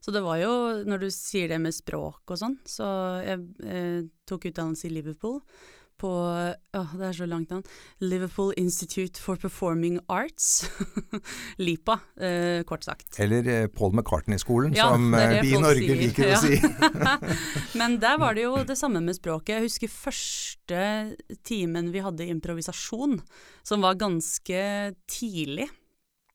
Så 0.04 0.14
det 0.16 0.22
var 0.24 0.38
jo, 0.42 0.52
når 0.88 1.06
du 1.06 1.10
sier 1.14 1.50
det 1.52 1.60
med 1.64 1.76
språk 1.76 2.22
og 2.32 2.38
sånn, 2.40 2.60
så 2.68 2.86
jeg 3.26 3.42
eh, 3.66 4.04
tok 4.30 4.50
utdannelse 4.52 4.88
i 4.88 4.94
Liverpool 4.98 5.42
på 5.98 6.10
åh, 6.78 6.92
det 6.94 7.06
er 7.08 7.16
så 7.18 7.26
langt 7.26 7.50
navn. 7.50 7.64
Liverpool 8.06 8.52
Institute 8.62 9.18
for 9.18 9.36
Performing 9.42 9.96
Arts. 10.14 10.68
LIPA, 11.58 11.96
eh, 12.22 12.60
kort 12.70 12.86
sagt. 12.86 13.18
Eller 13.20 13.48
eh, 13.50 13.66
Paul 13.74 13.96
McCartney-skolen, 13.98 14.76
Ja, 14.78 14.92
som 14.94 15.10
eh, 15.18 15.40
vi 15.42 15.56
i 15.56 15.62
Norge 15.62 15.82
sier. 15.82 15.98
liker 16.04 16.30
Ja. 16.30 16.38
å 16.38 16.44
si. 16.46 16.60
Men 17.82 17.98
der 18.04 18.20
var 18.22 18.38
det 18.38 18.46
jo 18.46 18.60
det 18.62 18.78
samme 18.78 19.02
med 19.02 19.18
språket. 19.18 19.56
Jeg 19.58 19.66
husker 19.72 19.90
første 19.96 20.84
timen 21.50 21.90
vi 21.96 22.06
hadde 22.06 22.30
improvisasjon, 22.30 23.18
som 23.66 23.82
var 23.82 23.98
ganske 23.98 24.62
tidlig. 25.10 25.66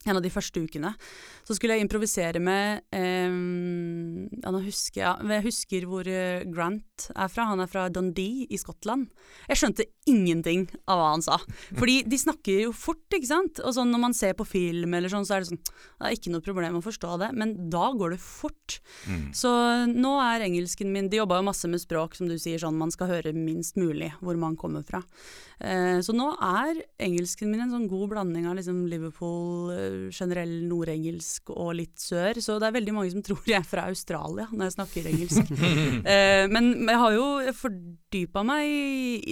En 0.09 0.19
av 0.19 0.23
de 0.25 0.33
første 0.33 0.63
ukene. 0.63 0.95
Så 1.47 1.57
skulle 1.57 1.77
jeg 1.77 1.87
improvisere 1.87 2.41
med 2.43 2.83
um, 2.97 4.27
ja, 4.43 4.53
husker 4.57 5.03
jeg, 5.05 5.29
jeg 5.31 5.47
husker 5.47 5.87
hvor 5.91 6.09
eh, 6.11 6.43
Grant 6.51 7.09
er 7.15 7.31
fra. 7.31 7.49
Han 7.53 7.63
er 7.63 7.71
fra 7.71 7.87
Dundee 7.93 8.47
i 8.51 8.59
Skottland. 8.61 9.09
Jeg 9.51 9.61
skjønte 9.61 9.87
ingenting 10.09 10.67
av 10.91 10.99
hva 10.99 11.11
han 11.13 11.23
sa. 11.25 11.39
Fordi 11.79 12.01
de 12.09 12.19
snakker 12.19 12.65
jo 12.67 12.73
fort, 12.75 13.05
ikke 13.15 13.29
sant. 13.29 13.61
Og 13.63 13.75
sånn 13.77 13.93
når 13.95 14.03
man 14.07 14.17
ser 14.17 14.35
på 14.39 14.47
film 14.49 14.97
eller 14.99 15.13
sånn, 15.13 15.27
så 15.29 15.37
er 15.37 15.45
det 15.45 15.53
sånn 15.53 15.63
Det 15.63 16.09
er 16.09 16.17
ikke 16.17 16.33
noe 16.35 16.45
problem 16.45 16.79
å 16.79 16.85
forstå 16.85 17.19
det, 17.23 17.31
men 17.39 17.55
da 17.71 17.91
går 17.95 18.17
det 18.17 18.21
fort. 18.23 18.81
Mm. 19.07 19.31
Så 19.37 19.53
nå 19.93 20.17
er 20.23 20.47
engelsken 20.47 20.91
min 20.93 21.11
De 21.13 21.21
jobba 21.21 21.39
jo 21.39 21.47
masse 21.47 21.71
med 21.71 21.83
språk, 21.83 22.17
som 22.19 22.31
du 22.31 22.39
sier, 22.41 22.59
sånn 22.63 22.79
man 22.79 22.91
skal 22.95 23.11
høre 23.13 23.35
minst 23.37 23.79
mulig 23.81 24.11
hvor 24.21 24.39
man 24.41 24.59
kommer 24.59 24.83
fra. 24.87 25.03
Eh, 25.63 26.01
så 26.03 26.15
nå 26.17 26.27
er 26.43 26.81
engelsken 27.03 27.51
min 27.53 27.63
en 27.63 27.71
sånn 27.71 27.87
god 27.91 28.09
blanding 28.11 28.49
av 28.51 28.57
liksom 28.59 28.81
Liverpool, 28.91 29.71
eh, 29.71 29.99
generell 30.11 30.55
nordengelsk 30.67 31.53
og 31.55 31.77
litt 31.79 32.03
sør. 32.03 32.41
Så 32.43 32.59
det 32.59 32.69
er 32.69 32.79
veldig 32.79 32.97
mange 32.97 33.13
som 33.15 33.23
tror 33.27 33.43
jeg 33.47 33.61
er 33.61 33.69
fra 33.69 33.87
Australia 33.93 34.49
når 34.51 34.67
jeg 34.67 34.77
snakker 34.77 35.11
engelsk. 35.13 35.53
eh, 36.13 36.47
men 36.51 36.73
jeg 36.89 37.01
har 37.05 37.15
jo 37.15 37.29
fordypa 37.61 38.43
meg 38.47 38.67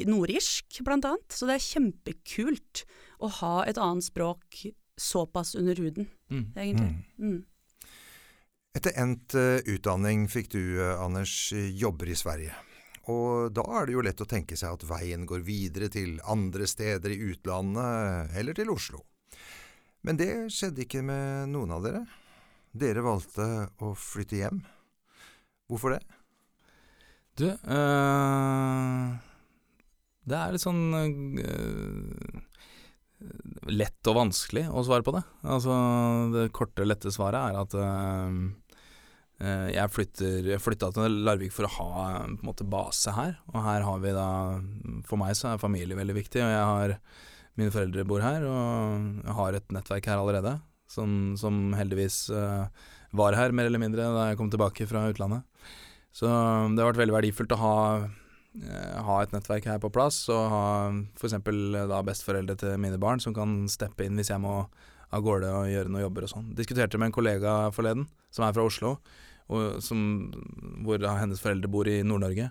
i 0.00 0.04
nordirsk, 0.08 0.59
blant 0.84 1.04
annet. 1.04 1.32
Så 1.32 1.46
det 1.48 1.54
er 1.58 1.66
kjempekult 1.66 2.84
å 3.20 3.28
ha 3.40 3.54
et 3.68 3.78
annet 3.78 4.04
språk 4.06 4.66
såpass 5.00 5.54
under 5.56 5.74
huden, 5.80 6.08
Mm. 6.30 6.52
egentlig. 6.56 6.90
Mm. 7.18 7.30
Mm. 7.30 7.44
Etter 8.74 8.92
endt 9.02 9.34
eh, 9.34 9.60
utdanning 9.66 10.28
fikk 10.28 10.50
du, 10.52 10.78
eh, 10.80 11.00
Anders, 11.02 11.52
jobber 11.52 12.06
i 12.08 12.14
Sverige. 12.14 12.54
Og 13.10 13.50
da 13.52 13.62
er 13.80 13.86
det 13.86 13.94
jo 13.96 14.02
lett 14.04 14.20
å 14.22 14.28
tenke 14.28 14.54
seg 14.56 14.72
at 14.76 14.84
veien 14.86 15.24
går 15.26 15.40
videre 15.42 15.88
til 15.90 16.20
andre 16.28 16.66
steder 16.68 17.10
i 17.10 17.32
utlandet, 17.32 18.30
eller 18.36 18.54
til 18.54 18.70
Oslo. 18.70 19.00
Men 20.04 20.16
det 20.16 20.28
skjedde 20.52 20.84
ikke 20.84 21.02
med 21.02 21.48
noen 21.50 21.72
av 21.74 21.82
dere. 21.82 22.04
Dere 22.72 23.02
valgte 23.02 23.70
å 23.82 23.94
flytte 23.98 24.38
hjem. 24.38 24.60
Hvorfor 25.68 25.96
det? 25.96 26.02
Du, 27.40 27.48
øh, 27.50 29.18
det 30.30 30.38
er 30.38 30.54
litt 30.54 30.62
sånn 30.64 30.82
uh, 30.94 32.40
lett 33.70 34.10
og 34.10 34.16
vanskelig 34.16 34.64
å 34.72 34.82
svare 34.86 35.04
på 35.04 35.14
det. 35.16 35.22
Altså, 35.44 35.74
det 36.34 36.48
korte, 36.56 36.86
lette 36.86 37.12
svaret 37.12 37.50
er 37.50 37.58
at 37.60 37.74
øh, 37.76 38.38
jeg 39.74 39.92
flytter 39.92 40.48
Jeg 40.52 40.60
flytta 40.60 40.90
til 40.96 41.18
Larvik 41.26 41.52
for 41.52 41.68
å 41.68 41.74
ha 41.74 41.90
på 42.24 42.30
en 42.32 42.48
måte 42.48 42.66
base 42.68 43.12
her, 43.16 43.34
og 43.52 43.60
her 43.64 43.84
har 43.86 44.00
vi 44.02 44.14
da 44.16 44.30
For 45.08 45.20
meg 45.20 45.36
så 45.36 45.52
er 45.52 45.62
familie 45.62 45.98
veldig 45.98 46.16
viktig, 46.16 46.42
og 46.44 46.54
jeg 46.54 46.70
har 46.72 46.96
Mine 47.60 47.72
foreldre 47.74 48.06
bor 48.08 48.24
her, 48.24 48.44
og 48.46 49.20
jeg 49.26 49.36
har 49.36 49.56
et 49.58 49.72
nettverk 49.74 50.06
her 50.08 50.20
allerede, 50.20 50.54
som, 50.88 51.34
som 51.36 51.74
heldigvis 51.76 52.22
uh, 52.32 52.70
var 53.12 53.34
her 53.36 53.52
mer 53.52 53.68
eller 53.68 53.82
mindre 53.82 54.06
da 54.14 54.28
jeg 54.30 54.38
kom 54.38 54.48
tilbake 54.52 54.86
fra 54.88 55.02
utlandet. 55.10 55.42
Så 56.14 56.30
det 56.30 56.80
har 56.80 56.92
vært 56.92 57.02
veldig 57.02 57.16
verdifullt 57.16 57.54
å 57.54 57.60
ha, 57.60 57.74
ha 58.58 59.16
et 59.22 59.32
nettverk 59.34 59.64
her 59.70 59.78
på 59.78 59.92
plass, 59.94 60.24
og 60.32 60.48
ha 60.50 60.64
f.eks. 61.14 61.36
da 61.90 62.00
besteforeldre 62.06 62.56
til 62.58 62.78
mine 62.82 62.98
barn 62.98 63.20
som 63.22 63.34
kan 63.36 63.68
steppe 63.70 64.04
inn 64.06 64.18
hvis 64.18 64.32
jeg 64.32 64.42
må 64.42 64.64
av 65.10 65.22
gårde 65.26 65.48
og 65.50 65.70
gjøre 65.70 65.90
noen 65.90 66.04
jobber 66.04 66.26
og 66.26 66.32
sånn. 66.32 66.52
Diskuterte 66.58 66.98
med 66.98 67.10
en 67.10 67.14
kollega 67.16 67.54
forleden, 67.74 68.06
som 68.30 68.46
er 68.46 68.54
fra 68.54 68.66
Oslo, 68.66 68.96
og 69.50 69.80
som, 69.82 70.00
hvor 70.86 71.02
hennes 71.02 71.42
foreldre 71.42 71.70
bor 71.70 71.88
i 71.90 72.00
Nord-Norge. 72.06 72.50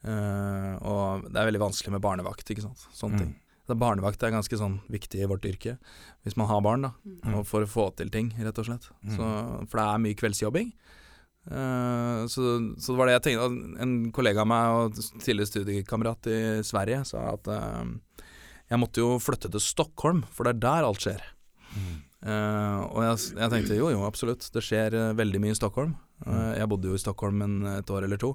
Uh, 0.00 0.76
og 0.80 1.26
det 1.28 1.36
er 1.36 1.48
veldig 1.50 1.60
vanskelig 1.60 1.92
med 1.92 2.04
barnevakt, 2.04 2.48
ikke 2.48 2.64
sant. 2.64 2.86
Sånne 2.96 3.18
Mm. 3.18 3.24
ting. 3.24 3.34
Så 3.68 3.76
barnevakt 3.78 4.22
er 4.24 4.32
ganske 4.32 4.56
sånn 4.56 4.80
viktig 4.90 5.20
i 5.20 5.28
vårt 5.28 5.44
yrke, 5.44 5.76
hvis 6.24 6.36
man 6.36 6.48
har 6.48 6.62
barn, 6.64 6.82
da. 6.82 6.92
Mm. 7.04 7.34
Og 7.38 7.46
for 7.46 7.62
å 7.62 7.68
få 7.68 7.94
til 7.94 8.08
ting, 8.08 8.32
rett 8.40 8.58
og 8.58 8.64
slett. 8.66 8.88
Mm. 9.04 9.16
Så, 9.16 9.68
for 9.68 9.76
det 9.78 9.84
er 9.86 9.98
mye 9.98 10.16
kveldsjobbing. 10.18 10.72
Eh, 11.48 12.20
så, 12.28 12.52
så 12.76 12.92
det 12.92 12.98
var 12.98 13.08
det 13.08 13.16
jeg 13.16 13.24
tenkte. 13.28 13.48
En 13.84 13.96
kollega 14.16 14.44
av 14.44 14.50
meg 14.50 14.76
og 14.76 15.00
tidligere 15.22 15.52
studiekamerat 15.52 16.30
i 16.30 16.40
Sverige 16.66 17.02
sa 17.08 17.30
at 17.32 17.50
uh, 17.50 18.28
jeg 18.70 18.80
måtte 18.82 19.02
jo 19.02 19.16
flytte 19.22 19.50
til 19.52 19.64
Stockholm, 19.64 20.24
for 20.30 20.46
det 20.46 20.58
er 20.58 20.62
der 20.66 20.90
alt 20.90 21.06
skjer. 21.06 21.24
Mm. 21.72 21.98
Uh, 22.20 22.78
og 22.90 23.02
jeg, 23.06 23.18
jeg 23.40 23.52
tenkte 23.54 23.80
jo, 23.80 23.90
jo, 23.94 24.04
absolutt. 24.06 24.46
Det 24.52 24.62
skjer 24.64 24.98
veldig 25.18 25.42
mye 25.42 25.56
i 25.56 25.58
Stockholm. 25.58 25.96
Eh, 26.26 26.52
jeg 26.58 26.68
bodde 26.68 26.90
jo 26.90 26.96
i 26.96 27.00
Stockholm 27.00 27.40
en, 27.44 27.58
et 27.78 27.92
år 27.92 28.06
eller 28.06 28.20
to. 28.20 28.34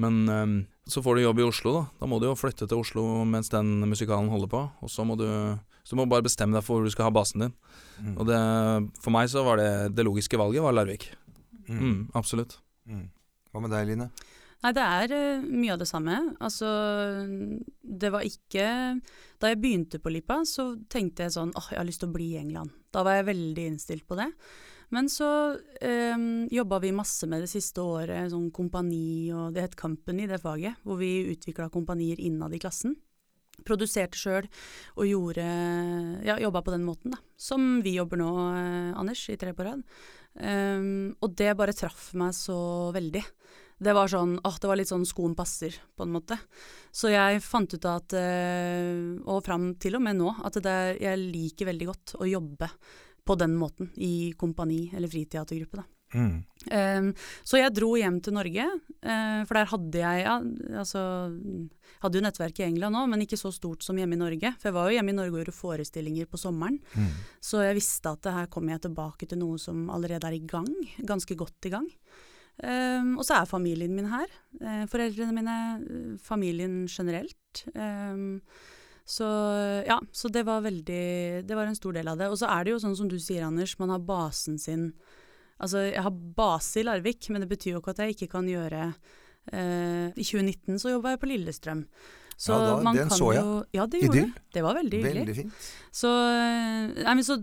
Men 0.00 0.22
eh, 0.28 0.54
så 0.90 1.02
får 1.04 1.18
du 1.18 1.26
jobb 1.26 1.42
i 1.42 1.46
Oslo, 1.46 1.74
da. 1.76 1.84
Da 2.00 2.08
må 2.10 2.18
du 2.18 2.28
jo 2.28 2.38
flytte 2.38 2.68
til 2.68 2.82
Oslo 2.82 3.04
mens 3.28 3.52
den 3.52 3.82
musikalen 3.90 4.32
holder 4.32 4.50
på. 4.50 4.64
Og 4.82 4.92
så 4.92 5.06
må 5.06 5.18
du 5.20 5.28
så 5.82 5.96
du 5.96 5.98
må 5.98 6.06
bare 6.06 6.22
bestemme 6.22 6.54
deg 6.54 6.62
for 6.62 6.78
hvor 6.78 6.86
du 6.86 6.94
skal 6.94 7.08
ha 7.08 7.14
basen 7.14 7.42
din. 7.42 7.54
Mm. 7.98 8.12
Og 8.14 8.28
det, 8.28 8.38
for 9.02 9.14
meg 9.14 9.26
så 9.32 9.42
var 9.42 9.58
det 9.58 9.70
det 9.96 10.04
logiske 10.06 10.38
valget 10.38 10.62
var 10.62 10.76
Larvik. 10.76 11.08
Mm, 11.68 12.10
absolutt. 12.18 12.58
Mm. 12.88 13.08
Hva 13.52 13.62
med 13.62 13.74
deg, 13.74 13.90
Line? 13.90 14.08
Nei, 14.62 14.70
det 14.76 14.82
er 14.82 15.12
uh, 15.12 15.46
mye 15.46 15.74
av 15.74 15.80
det 15.82 15.88
samme. 15.90 16.18
Altså, 16.42 16.68
det 17.82 18.12
var 18.14 18.26
ikke 18.26 18.66
Da 19.42 19.50
jeg 19.50 19.58
begynte 19.62 19.98
på 19.98 20.12
Lipa, 20.14 20.42
så 20.46 20.72
tenkte 20.90 21.26
jeg 21.26 21.34
sånn 21.34 21.54
åh, 21.58 21.72
jeg 21.74 21.80
har 21.80 21.88
lyst 21.88 22.02
til 22.04 22.12
å 22.12 22.14
bli 22.14 22.32
i 22.36 22.42
England. 22.42 22.70
Da 22.94 23.02
var 23.06 23.18
jeg 23.18 23.30
veldig 23.32 23.66
innstilt 23.72 24.06
på 24.06 24.18
det. 24.20 24.30
Men 24.92 25.08
så 25.08 25.28
um, 25.56 26.26
jobba 26.52 26.78
vi 26.82 26.92
masse 26.92 27.26
med 27.26 27.40
det 27.42 27.48
siste 27.48 27.80
året, 27.80 28.28
sånn 28.28 28.50
kompani 28.52 29.32
og 29.32 29.54
Det 29.56 29.64
het 29.64 29.78
Company, 29.78 30.26
det 30.28 30.42
faget, 30.42 30.82
hvor 30.84 31.00
vi 31.00 31.32
utvikla 31.32 31.70
kompanier 31.72 32.20
innad 32.20 32.52
i 32.52 32.60
klassen. 32.60 32.98
Produserte 33.66 34.18
sjøl 34.18 34.48
og 34.98 35.06
gjorde 35.08 35.44
Ja, 36.26 36.36
jobba 36.40 36.62
på 36.64 36.74
den 36.74 36.84
måten, 36.84 37.16
da. 37.16 37.22
Som 37.40 37.80
vi 37.84 37.96
jobber 37.96 38.20
nå, 38.20 38.30
eh, 38.52 38.92
Anders, 38.98 39.24
i 39.32 39.38
Tre 39.40 39.54
på 39.56 39.64
rad. 39.64 39.82
Um, 40.38 41.12
og 41.20 41.34
det 41.36 41.52
bare 41.58 41.74
traff 41.76 42.12
meg 42.18 42.32
så 42.36 42.56
veldig. 42.94 43.22
Det 43.82 43.94
var 43.96 44.08
sånn, 44.08 44.36
åh, 44.46 44.58
det 44.62 44.68
var 44.70 44.78
litt 44.78 44.90
sånn 44.92 45.06
skoen 45.08 45.34
passer, 45.36 45.74
på 45.96 46.06
en 46.06 46.12
måte. 46.14 46.38
Så 46.94 47.10
jeg 47.12 47.42
fant 47.44 47.72
ut 47.74 47.88
at, 47.90 48.14
uh, 48.14 49.18
og 49.26 49.42
fram 49.46 49.72
til 49.82 49.98
og 49.98 50.04
med 50.06 50.20
nå, 50.20 50.30
at 50.46 50.60
det 50.62 50.76
jeg 51.02 51.24
liker 51.24 51.72
veldig 51.72 51.88
godt 51.90 52.14
å 52.22 52.30
jobbe 52.30 52.70
på 53.22 53.36
den 53.38 53.56
måten 53.58 53.90
i 54.02 54.32
kompani 54.38 54.86
eller 54.94 55.10
friteatergruppe, 55.10 55.82
da. 55.82 55.88
Mm. 56.12 56.40
Um, 56.70 57.10
så 57.48 57.58
jeg 57.58 57.74
dro 57.74 57.90
hjem 57.98 58.20
til 58.22 58.36
Norge, 58.36 58.66
uh, 59.02 59.40
for 59.48 59.58
der 59.58 59.70
hadde 59.72 60.02
jeg 60.02 60.24
ja, 60.24 60.34
altså, 60.82 61.02
hadde 62.04 62.20
jo 62.20 62.24
nettverk 62.26 62.60
i 62.60 62.66
England 62.68 62.98
òg, 62.98 63.08
men 63.12 63.24
ikke 63.24 63.40
så 63.40 63.52
stort 63.54 63.84
som 63.86 63.98
hjemme 63.98 64.18
i 64.18 64.20
Norge. 64.20 64.52
For 64.58 64.70
jeg 64.70 64.76
var 64.76 64.90
jo 64.90 64.98
hjemme 64.98 65.14
i 65.14 65.18
Norge 65.18 65.34
og 65.34 65.40
gjorde 65.42 65.56
forestillinger 65.56 66.28
på 66.30 66.40
sommeren. 66.40 66.78
Mm. 66.94 67.14
Så 67.42 67.64
jeg 67.64 67.78
visste 67.80 68.12
at 68.12 68.30
her 68.36 68.50
kommer 68.52 68.76
jeg 68.76 68.86
tilbake 68.88 69.30
til 69.30 69.42
noe 69.42 69.60
som 69.62 69.88
allerede 69.94 70.28
er 70.28 70.38
i 70.38 70.44
gang, 70.44 70.70
ganske 71.08 71.38
godt 71.38 71.70
i 71.70 71.74
gang. 71.74 71.88
Um, 72.62 73.16
og 73.16 73.24
så 73.26 73.40
er 73.40 73.48
familien 73.48 73.94
min 73.96 74.10
her. 74.12 74.30
Uh, 74.60 74.84
foreldrene 74.90 75.34
mine, 75.34 75.56
familien 76.22 76.84
generelt. 76.90 77.64
Um, 77.74 78.38
så 79.08 79.26
ja, 79.82 79.96
så 80.14 80.28
det 80.30 80.44
var 80.46 80.60
veldig 80.62 81.42
Det 81.42 81.56
var 81.58 81.66
en 81.66 81.76
stor 81.76 81.96
del 81.96 82.08
av 82.08 82.20
det. 82.20 82.28
Og 82.30 82.38
så 82.38 82.50
er 82.52 82.64
det 82.64 82.74
jo 82.74 82.82
sånn 82.84 82.96
som 82.98 83.08
du 83.10 83.18
sier, 83.18 83.46
Anders, 83.46 83.74
man 83.80 83.90
har 83.90 84.04
basen 84.06 84.60
sin 84.62 84.92
Altså, 85.62 85.84
jeg 85.92 86.02
har 86.02 86.10
base 86.36 86.80
i 86.80 86.86
Larvik, 86.88 87.28
men 87.30 87.44
det 87.44 87.48
betyr 87.52 87.76
jo 87.76 87.80
ikke 87.82 87.94
at 87.94 88.02
jeg 88.02 88.16
ikke 88.16 88.30
kan 88.34 88.48
gjøre 88.50 88.88
eh, 89.52 90.08
I 90.16 90.24
2019 90.26 90.78
så 90.82 90.90
jobba 90.96 91.14
jeg 91.14 91.20
på 91.22 91.30
Lillestrøm. 91.30 91.84
Så 92.42 92.50
Ja, 92.56 92.58
da- 92.66 92.82
man 92.82 92.96
den 92.96 93.08
kan 93.08 93.18
så 93.18 93.26
jeg. 93.34 93.42
jo 93.44 93.64
Ja, 93.76 93.84
det 93.86 94.00
gjorde 94.02 94.16
Idyll. 94.18 94.32
det. 94.32 94.42
Det 94.56 94.62
var 94.64 94.74
veldig 94.74 94.98
hyggelig. 94.98 95.20
Veldig 95.22 95.36
fint. 95.36 95.52
Så, 95.92 96.08
eh, 96.10 97.02
nei, 97.04 97.14
men 97.14 97.22
så 97.22 97.36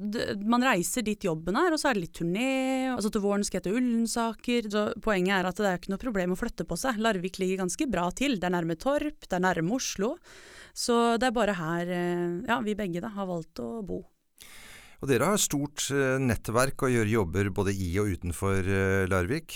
man 0.43 0.61
reiser 0.65 1.05
dit 1.05 1.19
jobben 1.23 1.55
er, 1.55 1.71
og 1.71 1.79
så 1.79 1.89
er 1.89 1.93
det 1.93 2.01
litt 2.03 2.17
turné. 2.19 2.49
Altså 2.97 3.11
Til 3.11 3.21
våren 3.21 3.45
skal 3.45 3.61
jeg 3.61 3.63
til 3.69 3.77
Ullensaker. 3.79 4.67
Så 4.73 4.83
poenget 4.99 5.39
er 5.39 5.47
at 5.47 5.55
det 5.55 5.65
er 5.69 5.77
ikke 5.79 5.93
noe 5.93 6.03
problem 6.03 6.31
å 6.35 6.39
flytte 6.41 6.65
på 6.67 6.75
seg. 6.77 6.97
Larvik 6.99 7.39
ligger 7.39 7.63
ganske 7.63 7.87
bra 7.89 8.09
til. 8.11 8.35
Det 8.39 8.43
er 8.43 8.55
nærme 8.57 8.75
Torp, 8.77 9.19
det 9.29 9.31
er 9.31 9.39
nærme 9.45 9.71
Oslo. 9.79 10.17
Så 10.73 11.17
det 11.19 11.27
er 11.29 11.31
bare 11.31 11.53
her 11.55 11.87
eh, 11.87 12.41
ja, 12.49 12.59
vi 12.59 12.75
begge 12.75 12.99
da 12.99 13.07
har 13.09 13.27
valgt 13.29 13.55
å 13.63 13.85
bo. 13.85 14.03
Og 14.99 15.07
dere 15.07 15.29
har 15.31 15.39
stort 15.39 15.85
eh, 15.95 16.17
nettverk 16.19 16.83
og 16.83 16.91
gjør 16.91 17.11
jobber 17.13 17.49
både 17.55 17.71
i 17.71 17.91
og 18.01 18.09
utenfor 18.17 18.59
eh, 18.67 19.05
Larvik. 19.07 19.55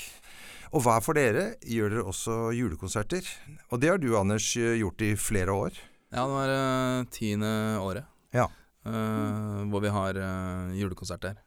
Og 0.73 0.81
hver 0.85 1.03
for 1.05 1.17
dere 1.19 1.49
gjør 1.69 1.97
dere 1.97 2.05
også 2.09 2.35
julekonserter. 2.55 3.27
Og 3.69 3.81
det 3.83 3.91
har 3.91 3.99
du, 4.01 4.13
Anders, 4.17 4.47
eh, 4.57 4.77
gjort 4.79 5.03
i 5.05 5.11
flere 5.19 5.53
år. 5.53 5.75
Ja, 6.13 6.23
det 6.29 6.35
var 6.37 6.51
uh, 6.53 7.05
tiende 7.09 7.49
året 7.81 8.05
Ja. 8.37 8.43
eh, 8.85 9.63
hvor 9.71 9.81
vi 9.81 9.89
har 9.89 10.19
uh, 10.21 10.69
julekonsert 10.77 11.25
der. 11.25 11.39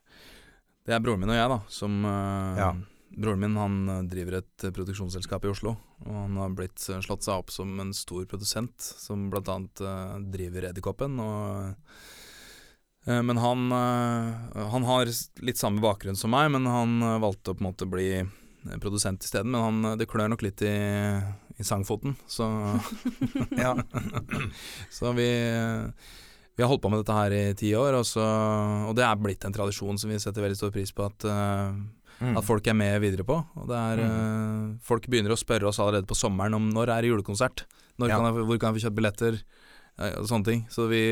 Det 0.83 0.91
er 0.95 0.99
broren 1.03 1.21
min 1.23 1.31
og 1.31 1.37
jeg, 1.39 1.49
da, 1.51 1.57
som 1.71 1.97
uh, 2.03 2.59
Ja. 2.59 2.69
Broren 3.17 3.39
min 3.41 3.55
han 3.57 4.07
driver 4.11 4.41
et 4.41 4.65
produksjonsselskap 4.75 5.47
i 5.47 5.49
Oslo, 5.49 5.71
Og 6.05 6.11
han 6.13 6.35
har 6.37 6.51
blitt 6.53 6.83
slått 6.83 7.23
seg 7.25 7.39
opp 7.39 7.49
som 7.55 7.71
en 7.81 7.93
stor 7.95 8.27
produsent, 8.29 8.75
som 8.77 9.29
bl.a. 9.31 9.55
Uh, 9.81 10.19
driver 10.35 10.67
Edderkoppen. 10.69 11.15
Og, 11.23 11.71
uh, 11.71 12.11
men 13.23 13.39
han, 13.39 13.71
uh, 13.71 14.67
han 14.73 14.83
har 14.87 15.09
litt 15.45 15.59
samme 15.59 15.83
bakgrunn 15.83 16.17
som 16.19 16.33
meg, 16.33 16.51
men 16.51 16.67
han 16.67 16.97
uh, 17.03 17.17
valgte 17.23 17.53
å 17.53 17.57
på 17.57 17.63
en 17.63 17.69
måte 17.69 17.87
bli 17.89 18.09
produsent 18.83 19.23
isteden. 19.23 19.53
Men 19.53 19.63
han, 19.63 19.97
det 19.99 20.09
klør 20.11 20.27
nok 20.33 20.43
litt 20.43 20.61
i, 20.67 20.75
i 21.57 21.65
sangfoten, 21.65 22.17
så 22.27 22.49
Ja. 23.63 23.75
Så 24.97 25.13
vi, 25.15 25.29
vi 26.57 26.63
har 26.65 26.71
holdt 26.71 26.83
på 26.83 26.91
med 26.91 27.03
dette 27.03 27.15
her 27.15 27.35
i 27.35 27.45
ti 27.57 27.71
år, 27.77 27.99
og, 27.99 28.03
så, 28.07 28.25
og 28.89 28.95
det 28.97 29.05
er 29.05 29.21
blitt 29.21 29.45
en 29.47 29.55
tradisjon 29.55 29.99
som 30.01 30.11
vi 30.11 30.19
setter 30.19 30.43
veldig 30.43 30.59
stor 30.59 30.73
pris 30.75 30.91
på 30.95 31.07
at, 31.07 31.27
Mm. 32.17 32.33
at 32.33 32.45
folk 32.47 32.65
er 32.65 32.73
med 32.73 32.95
videre 33.03 33.21
på. 33.21 33.35
Og 33.61 33.67
det 33.69 33.77
er, 33.77 33.99
mm. 34.01 34.69
folk 34.81 35.05
begynner 35.05 35.35
å 35.35 35.37
spørre 35.37 35.67
oss 35.69 35.77
allerede 35.83 36.09
på 36.09 36.17
sommeren 36.17 36.55
om 36.57 36.71
når 36.73 36.89
er 36.89 37.05
det 37.05 37.11
julekonsert, 37.11 37.67
når 38.01 38.09
Ja. 38.09 38.17
kan 38.17 38.25
jeg, 38.25 38.45
hvor 38.49 38.57
kan 38.63 38.73
vi 38.73 38.81
kjøpe 38.81 38.97
billetter, 38.97 39.37
uh, 40.01 40.13
og 40.23 40.25
sånne 40.25 40.47
ting. 40.47 40.63
Så 40.73 40.87
vi, 40.89 41.03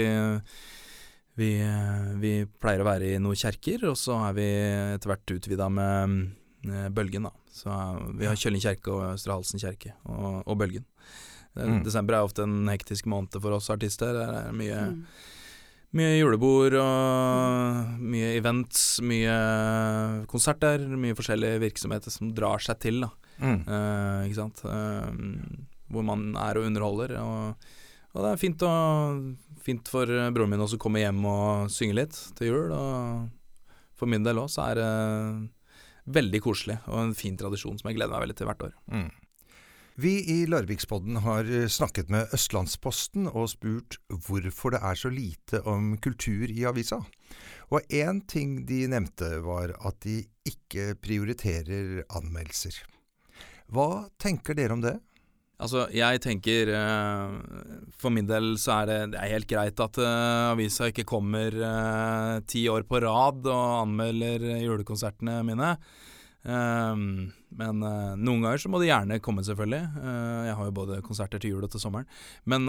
vi, 1.36 1.50
uh, 1.62 2.14
vi 2.22 2.34
pleier 2.62 2.82
å 2.84 2.88
være 2.88 3.14
i 3.16 3.20
noen 3.22 3.36
kjerker, 3.40 3.84
og 3.92 3.98
så 4.00 4.18
er 4.30 4.34
vi 4.38 4.46
etter 4.96 5.12
hvert 5.12 5.34
utvida 5.36 5.68
med 5.72 6.18
uh, 6.70 6.88
Bølgen, 6.96 7.28
da. 7.28 7.34
Så 7.56 7.70
uh, 7.72 8.12
vi 8.20 8.28
har 8.30 8.36
Kjølling 8.40 8.64
kjerke 8.64 8.92
og 8.94 9.06
Østre 9.14 9.36
Halsen 9.36 9.60
kjerke, 9.62 9.94
og, 10.10 10.42
og 10.46 10.60
Bølgen. 10.64 10.86
Eh, 10.88 10.92
Mm. 11.56 11.86
Desember 11.86 12.18
er 12.18 12.26
ofte 12.28 12.44
en 12.44 12.68
hektisk 12.68 13.06
måned 13.08 13.38
for 13.40 13.54
oss 13.56 13.70
artister. 13.72 14.12
Det 14.12 14.24
er 14.28 14.50
mye, 14.60 14.80
Mm. 14.92 14.98
mye 15.96 16.18
julebord 16.20 16.74
og 16.82 18.02
mye 18.04 18.34
events, 18.36 19.00
mye 19.00 19.38
konserter, 20.28 20.84
mye 21.00 21.16
forskjellige 21.16 21.62
virksomheter 21.64 22.12
som 22.12 22.34
drar 22.36 22.60
seg 22.60 22.80
til, 22.84 23.00
da. 23.06 23.10
Mm. 23.40 23.62
Uh, 23.68 24.20
ikke 24.28 24.36
sant. 24.42 24.60
Uh, 24.68 25.16
hvor 25.92 26.04
man 26.04 26.36
er 26.36 26.60
og 26.60 26.68
underholder. 26.68 27.16
Og, 27.24 27.72
og 28.16 28.24
det 28.24 28.32
er 28.32 28.40
fint, 28.40 28.64
å, 28.64 28.72
fint 29.66 29.92
for 29.92 30.08
broren 30.08 30.54
min 30.54 30.64
også 30.64 30.80
å 30.80 30.84
komme 30.86 31.04
hjem 31.04 31.20
og 31.28 31.74
synge 31.74 31.98
litt 32.00 32.16
til 32.40 32.54
jul. 32.54 32.72
Og 32.72 33.28
for 34.00 34.12
min 34.12 34.24
del 34.24 34.40
òg 34.40 34.48
så 34.54 34.70
er 34.70 34.80
det 34.80 34.90
veldig 36.16 36.42
koselig 36.46 36.80
og 36.86 37.00
en 37.02 37.14
fin 37.18 37.38
tradisjon 37.38 37.80
som 37.80 37.90
jeg 37.90 37.98
gleder 37.98 38.14
meg 38.14 38.28
veldig 38.28 38.38
til 38.40 38.50
hvert 38.50 38.68
år. 38.70 38.74
Mm. 38.94 39.12
Vi 39.96 40.12
i 40.28 40.42
Larvikspodden 40.52 41.22
har 41.24 41.48
eh, 41.48 41.70
snakket 41.72 42.10
med 42.12 42.34
Østlandsposten 42.36 43.30
og 43.30 43.48
spurt 43.54 43.96
hvorfor 44.12 44.76
det 44.76 44.82
er 44.84 45.00
så 45.00 45.12
lite 45.12 45.62
om 45.64 45.94
kultur 46.04 46.52
i 46.52 46.66
avisa. 46.68 47.00
Og 47.72 47.80
én 47.88 48.20
ting 48.28 48.66
de 48.68 48.82
nevnte 48.92 49.38
var 49.46 49.72
at 49.88 50.02
de 50.04 50.18
ikke 50.44 50.98
prioriterer 51.00 52.04
anmeldelser. 52.12 52.82
Hva 53.72 54.10
tenker 54.22 54.60
dere 54.60 54.76
om 54.76 54.84
det? 54.84 54.98
Altså, 55.56 55.86
jeg 55.96 56.20
tenker 56.24 56.72
eh, 56.76 57.36
For 57.96 58.12
min 58.12 58.28
del 58.28 58.56
så 58.60 58.82
er 58.82 58.90
det, 58.90 58.98
det 59.14 59.22
er 59.22 59.32
helt 59.38 59.48
greit 59.48 59.80
at 59.80 60.00
eh, 60.04 60.50
avisa 60.52 60.90
ikke 60.92 61.08
kommer 61.08 61.56
eh, 61.56 62.34
ti 62.50 62.66
år 62.72 62.84
på 62.90 63.00
rad 63.06 63.48
og 63.48 63.86
anmelder 63.86 64.44
julekonsertene 64.66 65.40
mine. 65.48 65.76
Men 66.46 67.80
noen 67.82 68.44
ganger 68.44 68.60
så 68.62 68.70
må 68.70 68.78
de 68.78 68.92
gjerne 68.92 69.18
komme, 69.24 69.42
selvfølgelig. 69.42 69.80
Jeg 70.46 70.58
har 70.60 70.68
jo 70.68 70.76
både 70.78 71.00
konserter 71.02 71.42
til 71.42 71.56
jul 71.56 71.64
og 71.66 71.72
til 71.74 71.82
sommeren. 71.82 72.06
Men 72.46 72.68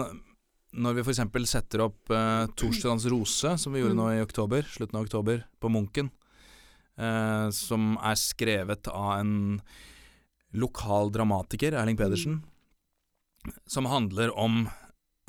når 0.73 0.95
vi 0.97 1.03
f.eks. 1.03 1.21
setter 1.45 1.83
opp 1.85 2.09
uh, 2.09 2.49
Torsdagens 2.57 3.05
rose, 3.13 3.51
som 3.61 3.75
vi 3.75 3.83
gjorde 3.83 3.99
nå 3.99 4.07
i 4.15 4.23
oktober, 4.23 4.65
slutten 4.65 4.97
av 4.97 5.05
oktober, 5.05 5.45
på 5.61 5.69
Munken, 5.69 6.09
som 7.53 7.91
er 8.01 8.17
skrevet 8.17 8.89
av 8.89 9.19
en 9.19 9.35
lokal 10.57 11.13
dramatiker, 11.13 11.77
Erling 11.77 11.99
Pedersen, 11.99 12.39
som 13.67 13.85
handler 13.85 14.31
om 14.37 14.67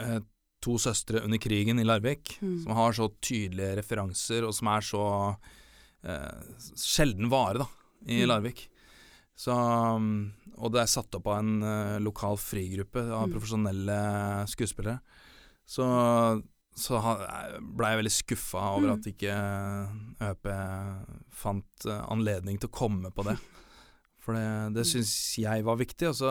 eh, 0.00 0.20
to 0.62 0.74
søstre 0.78 1.20
under 1.24 1.38
krigen 1.38 1.78
i 1.78 1.84
Larvik, 1.84 2.38
Mm. 2.42 2.62
som 2.64 2.72
har 2.74 2.92
så 2.92 3.08
tydelige 3.20 3.76
referanser, 3.78 4.44
og 4.46 4.54
som 4.54 4.66
er 4.68 4.80
så 4.80 5.36
eh, 6.04 6.42
sjelden 6.78 7.28
vare, 7.30 7.58
da, 7.58 7.66
i 8.06 8.20
Mm. 8.22 8.28
Larvik. 8.28 8.68
Så, 9.38 9.52
um, 9.54 10.32
og 10.58 10.72
det 10.72 10.80
er 10.82 10.86
satt 10.90 11.14
opp 11.14 11.26
av 11.30 11.38
en 11.38 11.62
eh, 11.62 11.98
lokal 12.02 12.36
frigruppe 12.36 12.98
av 13.12 13.28
Mm. 13.28 13.32
profesjonelle 13.34 13.98
skuespillere. 14.50 14.98
Så, 15.66 15.84
så 16.74 16.98
blei 17.60 17.90
jeg 17.94 18.02
veldig 18.04 18.14
skuffa 18.16 18.62
over 18.76 18.88
Mm. 18.88 18.98
at 18.98 19.06
ikke 19.12 19.34
ØP 20.30 20.50
fant 21.30 21.86
eh, 21.86 22.04
anledning 22.10 22.58
til 22.58 22.68
å 22.68 22.72
komme 22.72 23.10
på 23.14 23.24
det. 23.24 23.38
For 24.28 24.36
det, 24.36 24.74
det 24.76 24.82
Mm. 24.84 24.88
syns 24.90 25.12
jeg 25.40 25.64
var 25.64 25.78
viktig, 25.80 26.08
og 26.10 26.16
så 26.18 26.30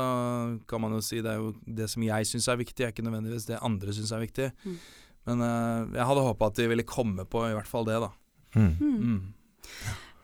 kan 0.69 0.81
man 0.83 0.93
jo 0.93 1.01
si 1.01 1.17
det 1.25 1.31
er 1.33 1.39
jo 1.41 1.55
det 1.65 1.87
som 1.89 2.03
jeg 2.05 2.27
syns 2.29 2.45
er 2.53 2.59
viktig, 2.59 2.83
er 2.85 2.91
ikke 2.93 3.01
nødvendigvis 3.07 3.47
det 3.49 3.57
andre 3.65 3.95
syns 3.97 4.11
er 4.13 4.21
viktig. 4.21 4.51
Mm. 4.67 4.75
Men 5.25 5.41
uh, 5.41 5.95
jeg 5.97 6.05
hadde 6.05 6.25
håpa 6.27 6.51
at 6.51 6.59
de 6.61 6.67
ville 6.69 6.85
komme 6.85 7.25
på 7.25 7.41
i 7.47 7.55
hvert 7.57 7.67
fall 7.71 7.87
det, 7.89 7.97
da. 8.05 8.11
Mm. 8.53 8.75
Mm. 8.77 8.99
Mm. 9.01 9.23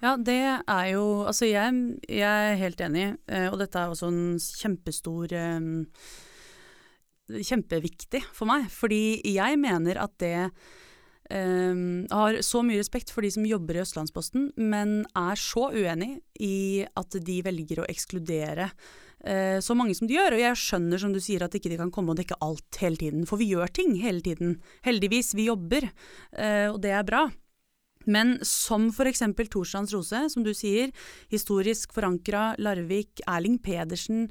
Ja, 0.04 0.14
det 0.20 0.38
er 0.68 0.86
jo 0.92 1.24
Altså, 1.26 1.48
jeg, 1.50 1.74
jeg 2.12 2.52
er 2.52 2.62
helt 2.62 2.82
enig, 2.86 3.18
eh, 3.28 3.48
og 3.50 3.58
dette 3.58 3.80
er 3.80 3.90
også 3.90 4.12
en 4.12 4.38
kjempestor 4.38 5.34
um, 5.58 5.88
Kjempeviktig 7.34 8.20
for 8.36 8.46
meg, 8.50 8.68
fordi 8.70 9.22
jeg 9.34 9.58
mener 9.58 9.98
at 10.04 10.12
det 10.20 10.52
eh, 11.30 11.84
har 12.12 12.42
så 12.46 12.64
mye 12.66 12.82
respekt 12.82 13.14
for 13.14 13.26
de 13.26 13.32
som 13.34 13.48
jobber 13.48 13.78
i 13.78 13.84
Østlandsposten, 13.84 14.52
men 14.58 15.02
er 15.18 15.40
så 15.40 15.70
uenig 15.74 16.18
i 16.40 16.84
at 16.84 17.20
de 17.20 17.40
velger 17.46 17.84
å 17.84 17.90
ekskludere 17.92 18.70
uh, 18.72 19.60
så 19.64 19.76
mange 19.78 19.96
som 19.98 20.10
de 20.10 20.18
gjør. 20.18 20.36
Og 20.36 20.44
jeg 20.44 20.60
skjønner 20.60 21.02
som 21.02 21.14
du 21.16 21.22
sier 21.24 21.46
at 21.46 21.56
ikke 21.56 21.72
de 21.72 21.80
kan 21.80 21.94
komme 21.94 22.14
og 22.14 22.20
dekke 22.20 22.40
alt 22.44 22.82
hele 22.82 23.00
tiden, 23.00 23.28
for 23.30 23.42
vi 23.42 23.52
gjør 23.54 23.72
ting 23.72 23.96
hele 24.02 24.24
tiden. 24.26 24.58
Heldigvis, 24.86 25.34
vi 25.38 25.48
jobber, 25.48 25.88
uh, 26.36 26.74
og 26.74 26.82
det 26.84 26.94
er 26.98 27.08
bra. 27.08 27.28
Men 28.06 28.36
som 28.44 28.90
eksempel 28.92 29.48
Torsdagens 29.48 29.94
rose, 29.96 30.24
som 30.34 30.44
du 30.44 30.52
sier, 30.56 30.92
historisk 31.32 31.94
forankra, 31.96 32.54
Larvik, 32.60 33.22
Erling 33.28 33.60
Pedersen, 33.64 34.28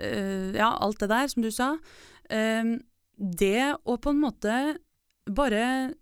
uh, 0.00 0.56
ja, 0.56 0.72
alt 0.80 1.00
det 1.00 1.10
der 1.12 1.28
som 1.28 1.42
du 1.42 1.50
sa. 1.50 1.76
øh, 2.30 2.78
det 3.20 3.76
å 3.84 3.98
på 4.00 4.10
en 4.14 4.20
måte 4.20 4.78
bare 5.28 5.92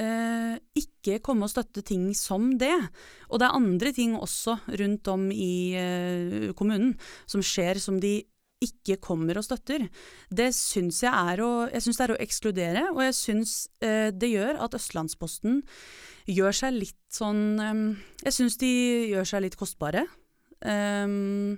øh, 0.00 0.56
ikke 0.76 1.20
komme 1.24 1.46
og 1.46 1.52
støtte 1.52 1.84
ting 1.86 2.10
som 2.16 2.52
det. 2.58 2.74
Og 3.28 3.40
det 3.40 3.48
er 3.48 3.58
andre 3.60 3.92
ting 3.96 4.16
også 4.18 4.58
rundt 4.80 5.08
om 5.12 5.30
i 5.30 5.54
eh, 5.78 6.50
kommunen 6.56 6.94
som 7.26 7.44
skjer 7.44 7.80
som 7.82 8.00
de 8.02 8.20
ikke 8.60 8.98
kommer 9.00 9.38
og 9.40 9.46
støtter. 9.46 9.86
Det 10.28 10.50
syns 10.56 11.00
jeg 11.04 11.32
er 11.32 11.40
å, 11.40 11.50
jeg 11.72 11.84
synes 11.84 12.00
det 12.00 12.04
er 12.04 12.14
å 12.14 12.20
ekskludere, 12.20 12.82
og 12.92 13.02
jeg 13.06 13.16
syns 13.16 13.54
eh, 13.80 14.10
det 14.12 14.32
gjør 14.34 14.60
at 14.66 14.76
Østlandsposten 14.76 15.62
gjør 16.30 16.56
seg 16.56 16.76
litt 16.76 16.98
sånn 17.10 17.44
um, 17.58 17.86
Jeg 18.22 18.36
syns 18.36 18.58
de 18.60 18.70
gjør 19.10 19.30
seg 19.32 19.46
litt 19.46 19.56
kostbare. 19.58 20.04
Um, 20.60 21.56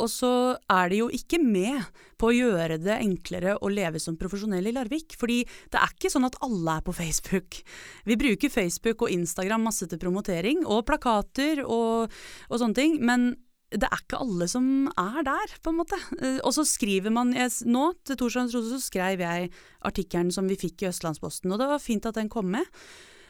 og 0.00 0.08
så 0.12 0.32
er 0.72 0.90
de 0.92 1.02
jo 1.02 1.10
ikke 1.14 1.38
med 1.42 1.84
på 2.20 2.30
å 2.30 2.36
gjøre 2.36 2.78
det 2.82 2.96
enklere 3.00 3.56
å 3.60 3.70
leve 3.72 4.00
som 4.02 4.16
profesjonell 4.20 4.68
i 4.68 4.74
Larvik. 4.76 5.14
Fordi 5.20 5.42
det 5.72 5.80
er 5.80 5.92
ikke 5.94 6.10
sånn 6.12 6.28
at 6.28 6.38
alle 6.44 6.78
er 6.78 6.86
på 6.86 6.94
Facebook. 6.96 7.60
Vi 8.08 8.18
bruker 8.20 8.52
Facebook 8.52 9.06
og 9.06 9.14
Instagram 9.14 9.68
masse 9.68 9.88
til 9.88 10.00
promotering, 10.00 10.64
og 10.66 10.86
plakater 10.88 11.62
og, 11.66 12.12
og 12.50 12.60
sånne 12.60 12.76
ting. 12.76 12.98
Men 13.04 13.32
det 13.70 13.86
er 13.86 14.02
ikke 14.02 14.18
alle 14.18 14.48
som 14.50 14.64
er 14.98 15.22
der, 15.26 15.54
på 15.62 15.70
en 15.70 15.78
måte. 15.78 15.98
Eh, 16.18 16.40
Og 16.42 16.54
så 16.56 16.64
skriver 16.66 17.12
man 17.14 17.32
jeg, 17.36 17.52
Nå, 17.70 17.92
til 18.04 18.18
Torsdagens 18.18 18.56
Rose, 18.56 18.72
så 18.74 18.82
skrev 18.82 19.22
jeg 19.22 19.50
artikkelen 19.86 20.32
som 20.34 20.50
vi 20.50 20.58
fikk 20.58 20.82
i 20.82 20.90
Østlandsposten, 20.90 21.52
og 21.52 21.60
det 21.62 21.70
var 21.70 21.82
fint 21.82 22.08
at 22.08 22.18
den 22.18 22.28
kom 22.32 22.50
med. 22.50 22.66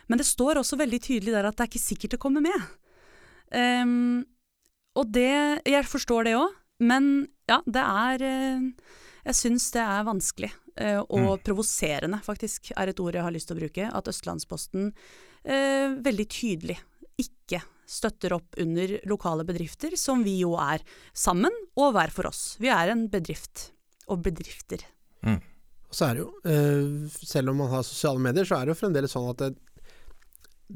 Men 0.08 0.18
det 0.18 0.26
står 0.26 0.58
også 0.58 0.80
veldig 0.80 1.00
tydelig 1.04 1.36
der 1.36 1.46
at 1.46 1.58
det 1.58 1.66
er 1.66 1.70
ikke 1.70 1.82
sikkert 1.84 2.16
det 2.16 2.22
kommer 2.22 2.42
med. 2.42 2.70
Um, 3.50 4.24
og 4.94 5.12
det 5.12 5.62
Jeg 5.66 5.86
forstår 5.86 6.24
det 6.26 6.34
òg, 6.38 6.56
men 6.80 7.28
ja, 7.50 7.60
det 7.66 7.82
er 7.84 8.24
eh, 8.26 8.68
Jeg 9.26 9.36
syns 9.36 9.70
det 9.74 9.82
er 9.84 10.06
vanskelig. 10.08 10.52
Og 10.80 11.10
og 11.12 11.42
provoserende, 11.44 12.22
faktisk, 12.24 12.70
er 12.72 12.88
et 12.88 13.00
ord 13.02 13.18
jeg 13.18 13.24
har 13.26 13.34
lyst 13.34 13.50
til 13.50 13.58
å 13.58 13.60
bruke. 13.60 13.88
At 13.92 14.08
Østlandsposten 14.08 14.86
eh, 15.44 15.92
veldig 16.00 16.26
tydelig 16.32 16.78
ikke 17.20 17.60
støtter 17.90 18.32
opp 18.36 18.56
under 18.62 18.94
lokale 19.10 19.44
bedrifter, 19.44 19.96
som 19.98 20.22
vi 20.24 20.38
jo 20.40 20.54
er 20.62 20.80
sammen, 21.12 21.52
og 21.76 21.92
hver 21.96 22.14
for 22.14 22.30
oss. 22.30 22.54
Vi 22.62 22.70
er 22.72 22.94
en 22.94 23.08
bedrift. 23.12 23.70
Og 24.10 24.22
bedrifter. 24.24 24.82
Og 25.90 25.96
så 25.98 26.06
er 26.06 26.16
det 26.16 26.22
jo, 26.22 26.30
eh, 26.46 27.18
selv 27.26 27.50
om 27.50 27.60
man 27.64 27.70
har 27.70 27.82
sosiale 27.82 28.22
medier, 28.22 28.46
så 28.46 28.60
er 28.60 28.66
det 28.66 28.74
jo 28.74 28.78
fremdeles 28.78 29.10
sånn 29.14 29.26
at 29.32 29.42
det, 29.42 29.50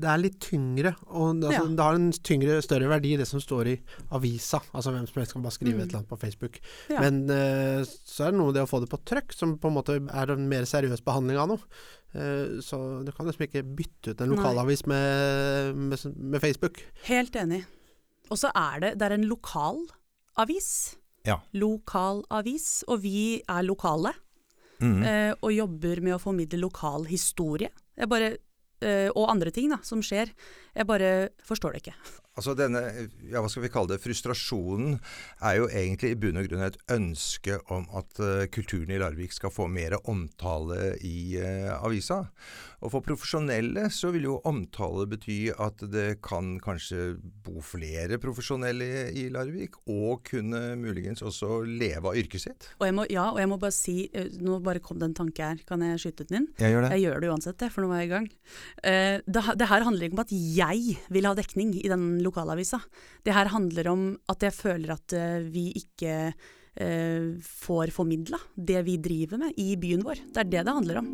det 0.00 0.08
er 0.10 0.18
litt 0.20 0.38
tyngre. 0.40 0.94
Og 1.06 1.40
det, 1.40 1.48
altså, 1.50 1.64
Ja. 1.68 1.74
det 1.76 1.84
har 1.84 1.94
en 1.94 2.10
tyngre, 2.12 2.62
større 2.62 2.88
verdi 2.90 3.16
det 3.16 3.26
som 3.30 3.40
står 3.40 3.66
i 3.72 3.80
avisa. 4.10 4.60
Altså 4.74 4.90
hvem 4.92 5.06
som 5.06 5.20
helst 5.22 5.32
kan 5.32 5.42
bare 5.42 5.52
skrive 5.56 5.74
Mm. 5.74 5.80
et 5.82 5.88
eller 5.88 5.98
annet 6.02 6.08
på 6.10 6.18
Facebook. 6.20 6.58
Ja. 6.90 7.00
Men 7.00 7.22
uh, 7.30 7.84
så 7.84 8.26
er 8.26 8.30
det 8.32 8.38
noe 8.40 8.46
med 8.50 8.54
det 8.54 8.62
å 8.66 8.70
få 8.70 8.80
det 8.82 8.90
på 8.90 9.00
trykk, 9.04 9.32
som 9.32 9.56
på 9.58 9.68
en 9.70 9.74
måte 9.78 9.96
er 10.02 10.30
en 10.34 10.48
mer 10.48 10.62
seriøs 10.66 11.04
behandling 11.04 11.38
av 11.38 11.48
noe. 11.48 11.62
Eh, 12.14 12.60
så 12.62 13.02
du 13.04 13.10
kan 13.10 13.26
liksom 13.26 13.42
ikke 13.48 13.64
bytte 13.74 14.12
ut 14.14 14.20
en 14.22 14.30
lokalavis 14.30 14.84
med, 14.86 15.74
med, 15.74 15.98
med 16.16 16.40
Facebook. 16.40 16.78
Helt 17.08 17.34
enig. 17.34 17.64
Og 18.30 18.38
så 18.38 18.52
er 18.54 18.78
det, 18.80 18.98
det 18.98 19.02
er 19.08 19.14
en 19.16 19.26
lokal 19.26 19.80
avis. 20.38 20.94
Ja. 21.26 21.40
Lokalavis. 21.52 22.84
Og 22.88 23.00
vi 23.02 23.42
er 23.48 23.62
lokale, 23.66 24.12
Mhm. 24.80 25.02
eh, 25.04 25.34
og 25.42 25.52
jobber 25.52 26.00
med 26.02 26.14
å 26.14 26.20
formidle 26.20 26.58
lokal 26.60 27.04
historie. 27.06 27.70
Jeg 27.96 28.08
bare, 28.08 28.36
og 28.82 29.30
andre 29.30 29.52
ting 29.54 29.70
da, 29.72 29.78
som 29.86 30.02
skjer. 30.04 30.32
Jeg 30.74 30.88
bare 30.88 31.10
forstår 31.46 31.72
det 31.76 31.84
ikke. 31.84 31.94
Altså 32.34 32.56
denne, 32.58 32.80
ja 33.30 33.38
hva 33.42 33.50
skal 33.50 33.62
vi 33.62 33.70
kalle 33.70 33.92
det, 33.92 34.00
frustrasjonen 34.02 34.96
er 35.38 35.60
jo 35.60 35.68
egentlig 35.70 36.14
i 36.14 36.18
bunn 36.18 36.40
og 36.40 36.48
grunn 36.48 36.64
et 36.66 36.78
ønske 36.90 37.60
om 37.70 37.86
at 37.94 38.18
uh, 38.18 38.46
kulturen 38.50 38.90
i 38.90 38.98
Larvik 38.98 39.36
skal 39.36 39.54
få 39.54 39.68
mer 39.70 39.94
omtale 40.10 40.96
i 41.06 41.38
uh, 41.38 41.76
avisa. 41.78 42.24
Og 42.84 42.90
for 42.90 43.06
profesjonelle 43.06 43.86
så 43.94 44.10
vil 44.12 44.26
jo 44.26 44.40
omtale 44.50 45.06
bety 45.08 45.38
at 45.52 45.86
det 45.92 46.18
kan 46.26 46.56
kanskje 46.62 47.14
bo 47.46 47.62
flere 47.64 48.18
profesjonelle 48.20 49.06
i 49.14 49.28
Larvik, 49.32 49.78
og 49.88 50.26
kunne 50.26 50.74
muligens 50.80 51.22
også 51.24 51.62
leve 51.64 52.10
av 52.10 52.18
yrket 52.18 52.44
sitt. 52.44 52.68
Og 52.80 52.88
jeg 52.90 52.96
må, 52.98 53.06
ja, 53.14 53.30
og 53.30 53.40
jeg 53.40 53.50
må 53.54 53.60
bare 53.62 53.76
si, 53.76 53.96
eh, 54.12 54.28
nå 54.42 54.58
bare 54.64 54.82
kom 54.84 55.00
det 55.00 55.12
en 55.12 55.16
tanke 55.22 55.46
her, 55.54 55.62
kan 55.68 55.86
jeg 55.86 56.02
skyte 56.02 56.28
den 56.28 56.42
inn? 56.42 56.50
Jeg 56.60 56.74
gjør 56.74 56.84
det. 56.84 56.92
Jeg 56.96 57.06
gjør 57.06 57.24
det 57.24 57.32
uansett, 57.32 57.60
det, 57.62 57.70
for 57.72 57.86
nå 57.86 57.92
var 57.94 58.02
jeg 58.02 58.10
i 58.10 58.14
gang. 58.16 58.28
Eh, 58.82 59.20
det, 59.24 59.44
det 59.60 59.68
her 59.70 59.86
handler 59.86 60.08
ikke 60.08 60.18
om 60.18 60.24
at 60.24 60.34
jeg 60.34 60.98
vil 61.12 61.28
ha 61.28 61.34
dekning 61.38 61.74
i 61.80 61.88
den 61.90 62.18
lokalavisa. 62.24 62.80
Det 63.24 63.34
her 63.36 63.52
handler 63.52 63.90
om 63.92 64.04
at 64.30 64.44
jeg 64.46 64.56
føler 64.56 64.94
at 64.96 65.16
eh, 65.16 65.46
vi 65.52 65.70
ikke 65.80 66.18
eh, 66.30 67.30
får 67.44 67.94
formidla 67.94 68.40
det 68.56 68.84
vi 68.88 68.98
driver 69.02 69.46
med 69.46 69.56
i 69.60 69.74
byen 69.80 70.04
vår. 70.06 70.22
Det 70.30 70.44
er 70.44 70.52
det 70.52 70.66
det 70.68 70.78
handler 70.80 71.02
om. 71.02 71.10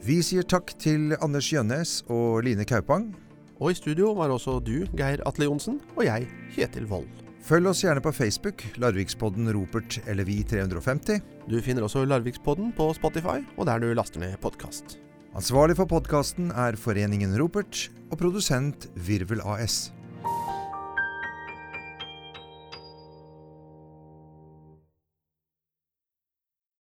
Vi 0.00 0.22
sier 0.24 0.46
takk 0.48 0.72
til 0.80 1.12
Anders 1.20 1.50
Gjønnes 1.52 2.00
og 2.08 2.40
Line 2.46 2.64
Kaupang. 2.64 3.10
Og 3.60 3.74
i 3.74 3.76
studio 3.76 4.14
var 4.16 4.32
også 4.32 4.56
du, 4.64 4.86
Geir 4.96 5.20
Atle 5.28 5.44
Johnsen, 5.44 5.76
og 5.92 6.06
jeg, 6.06 6.30
Kjetil 6.54 6.88
Wold. 6.88 7.10
Følg 7.44 7.68
oss 7.70 7.82
gjerne 7.84 8.02
på 8.04 8.12
Facebook, 8.12 8.64
Larvikspodden 8.80 9.48
Ropert 9.52 9.98
eller 10.08 10.24
Vi350. 10.28 11.20
Du 11.48 11.60
finner 11.64 11.84
også 11.84 12.06
Larvikspodden 12.08 12.72
på 12.76 12.90
Spotify, 12.96 13.40
og 13.56 13.68
der 13.68 13.80
du 13.80 13.92
laster 13.92 14.24
ned 14.24 14.36
podkast. 14.40 14.98
Ansvarlig 15.30 15.76
for 15.78 15.86
podkasten 15.86 16.48
er 16.58 16.74
Foreningen 16.74 17.36
Ropert, 17.38 17.84
og 18.10 18.18
produsent 18.18 18.88
Virvel 18.98 19.38
AS. 19.46 19.92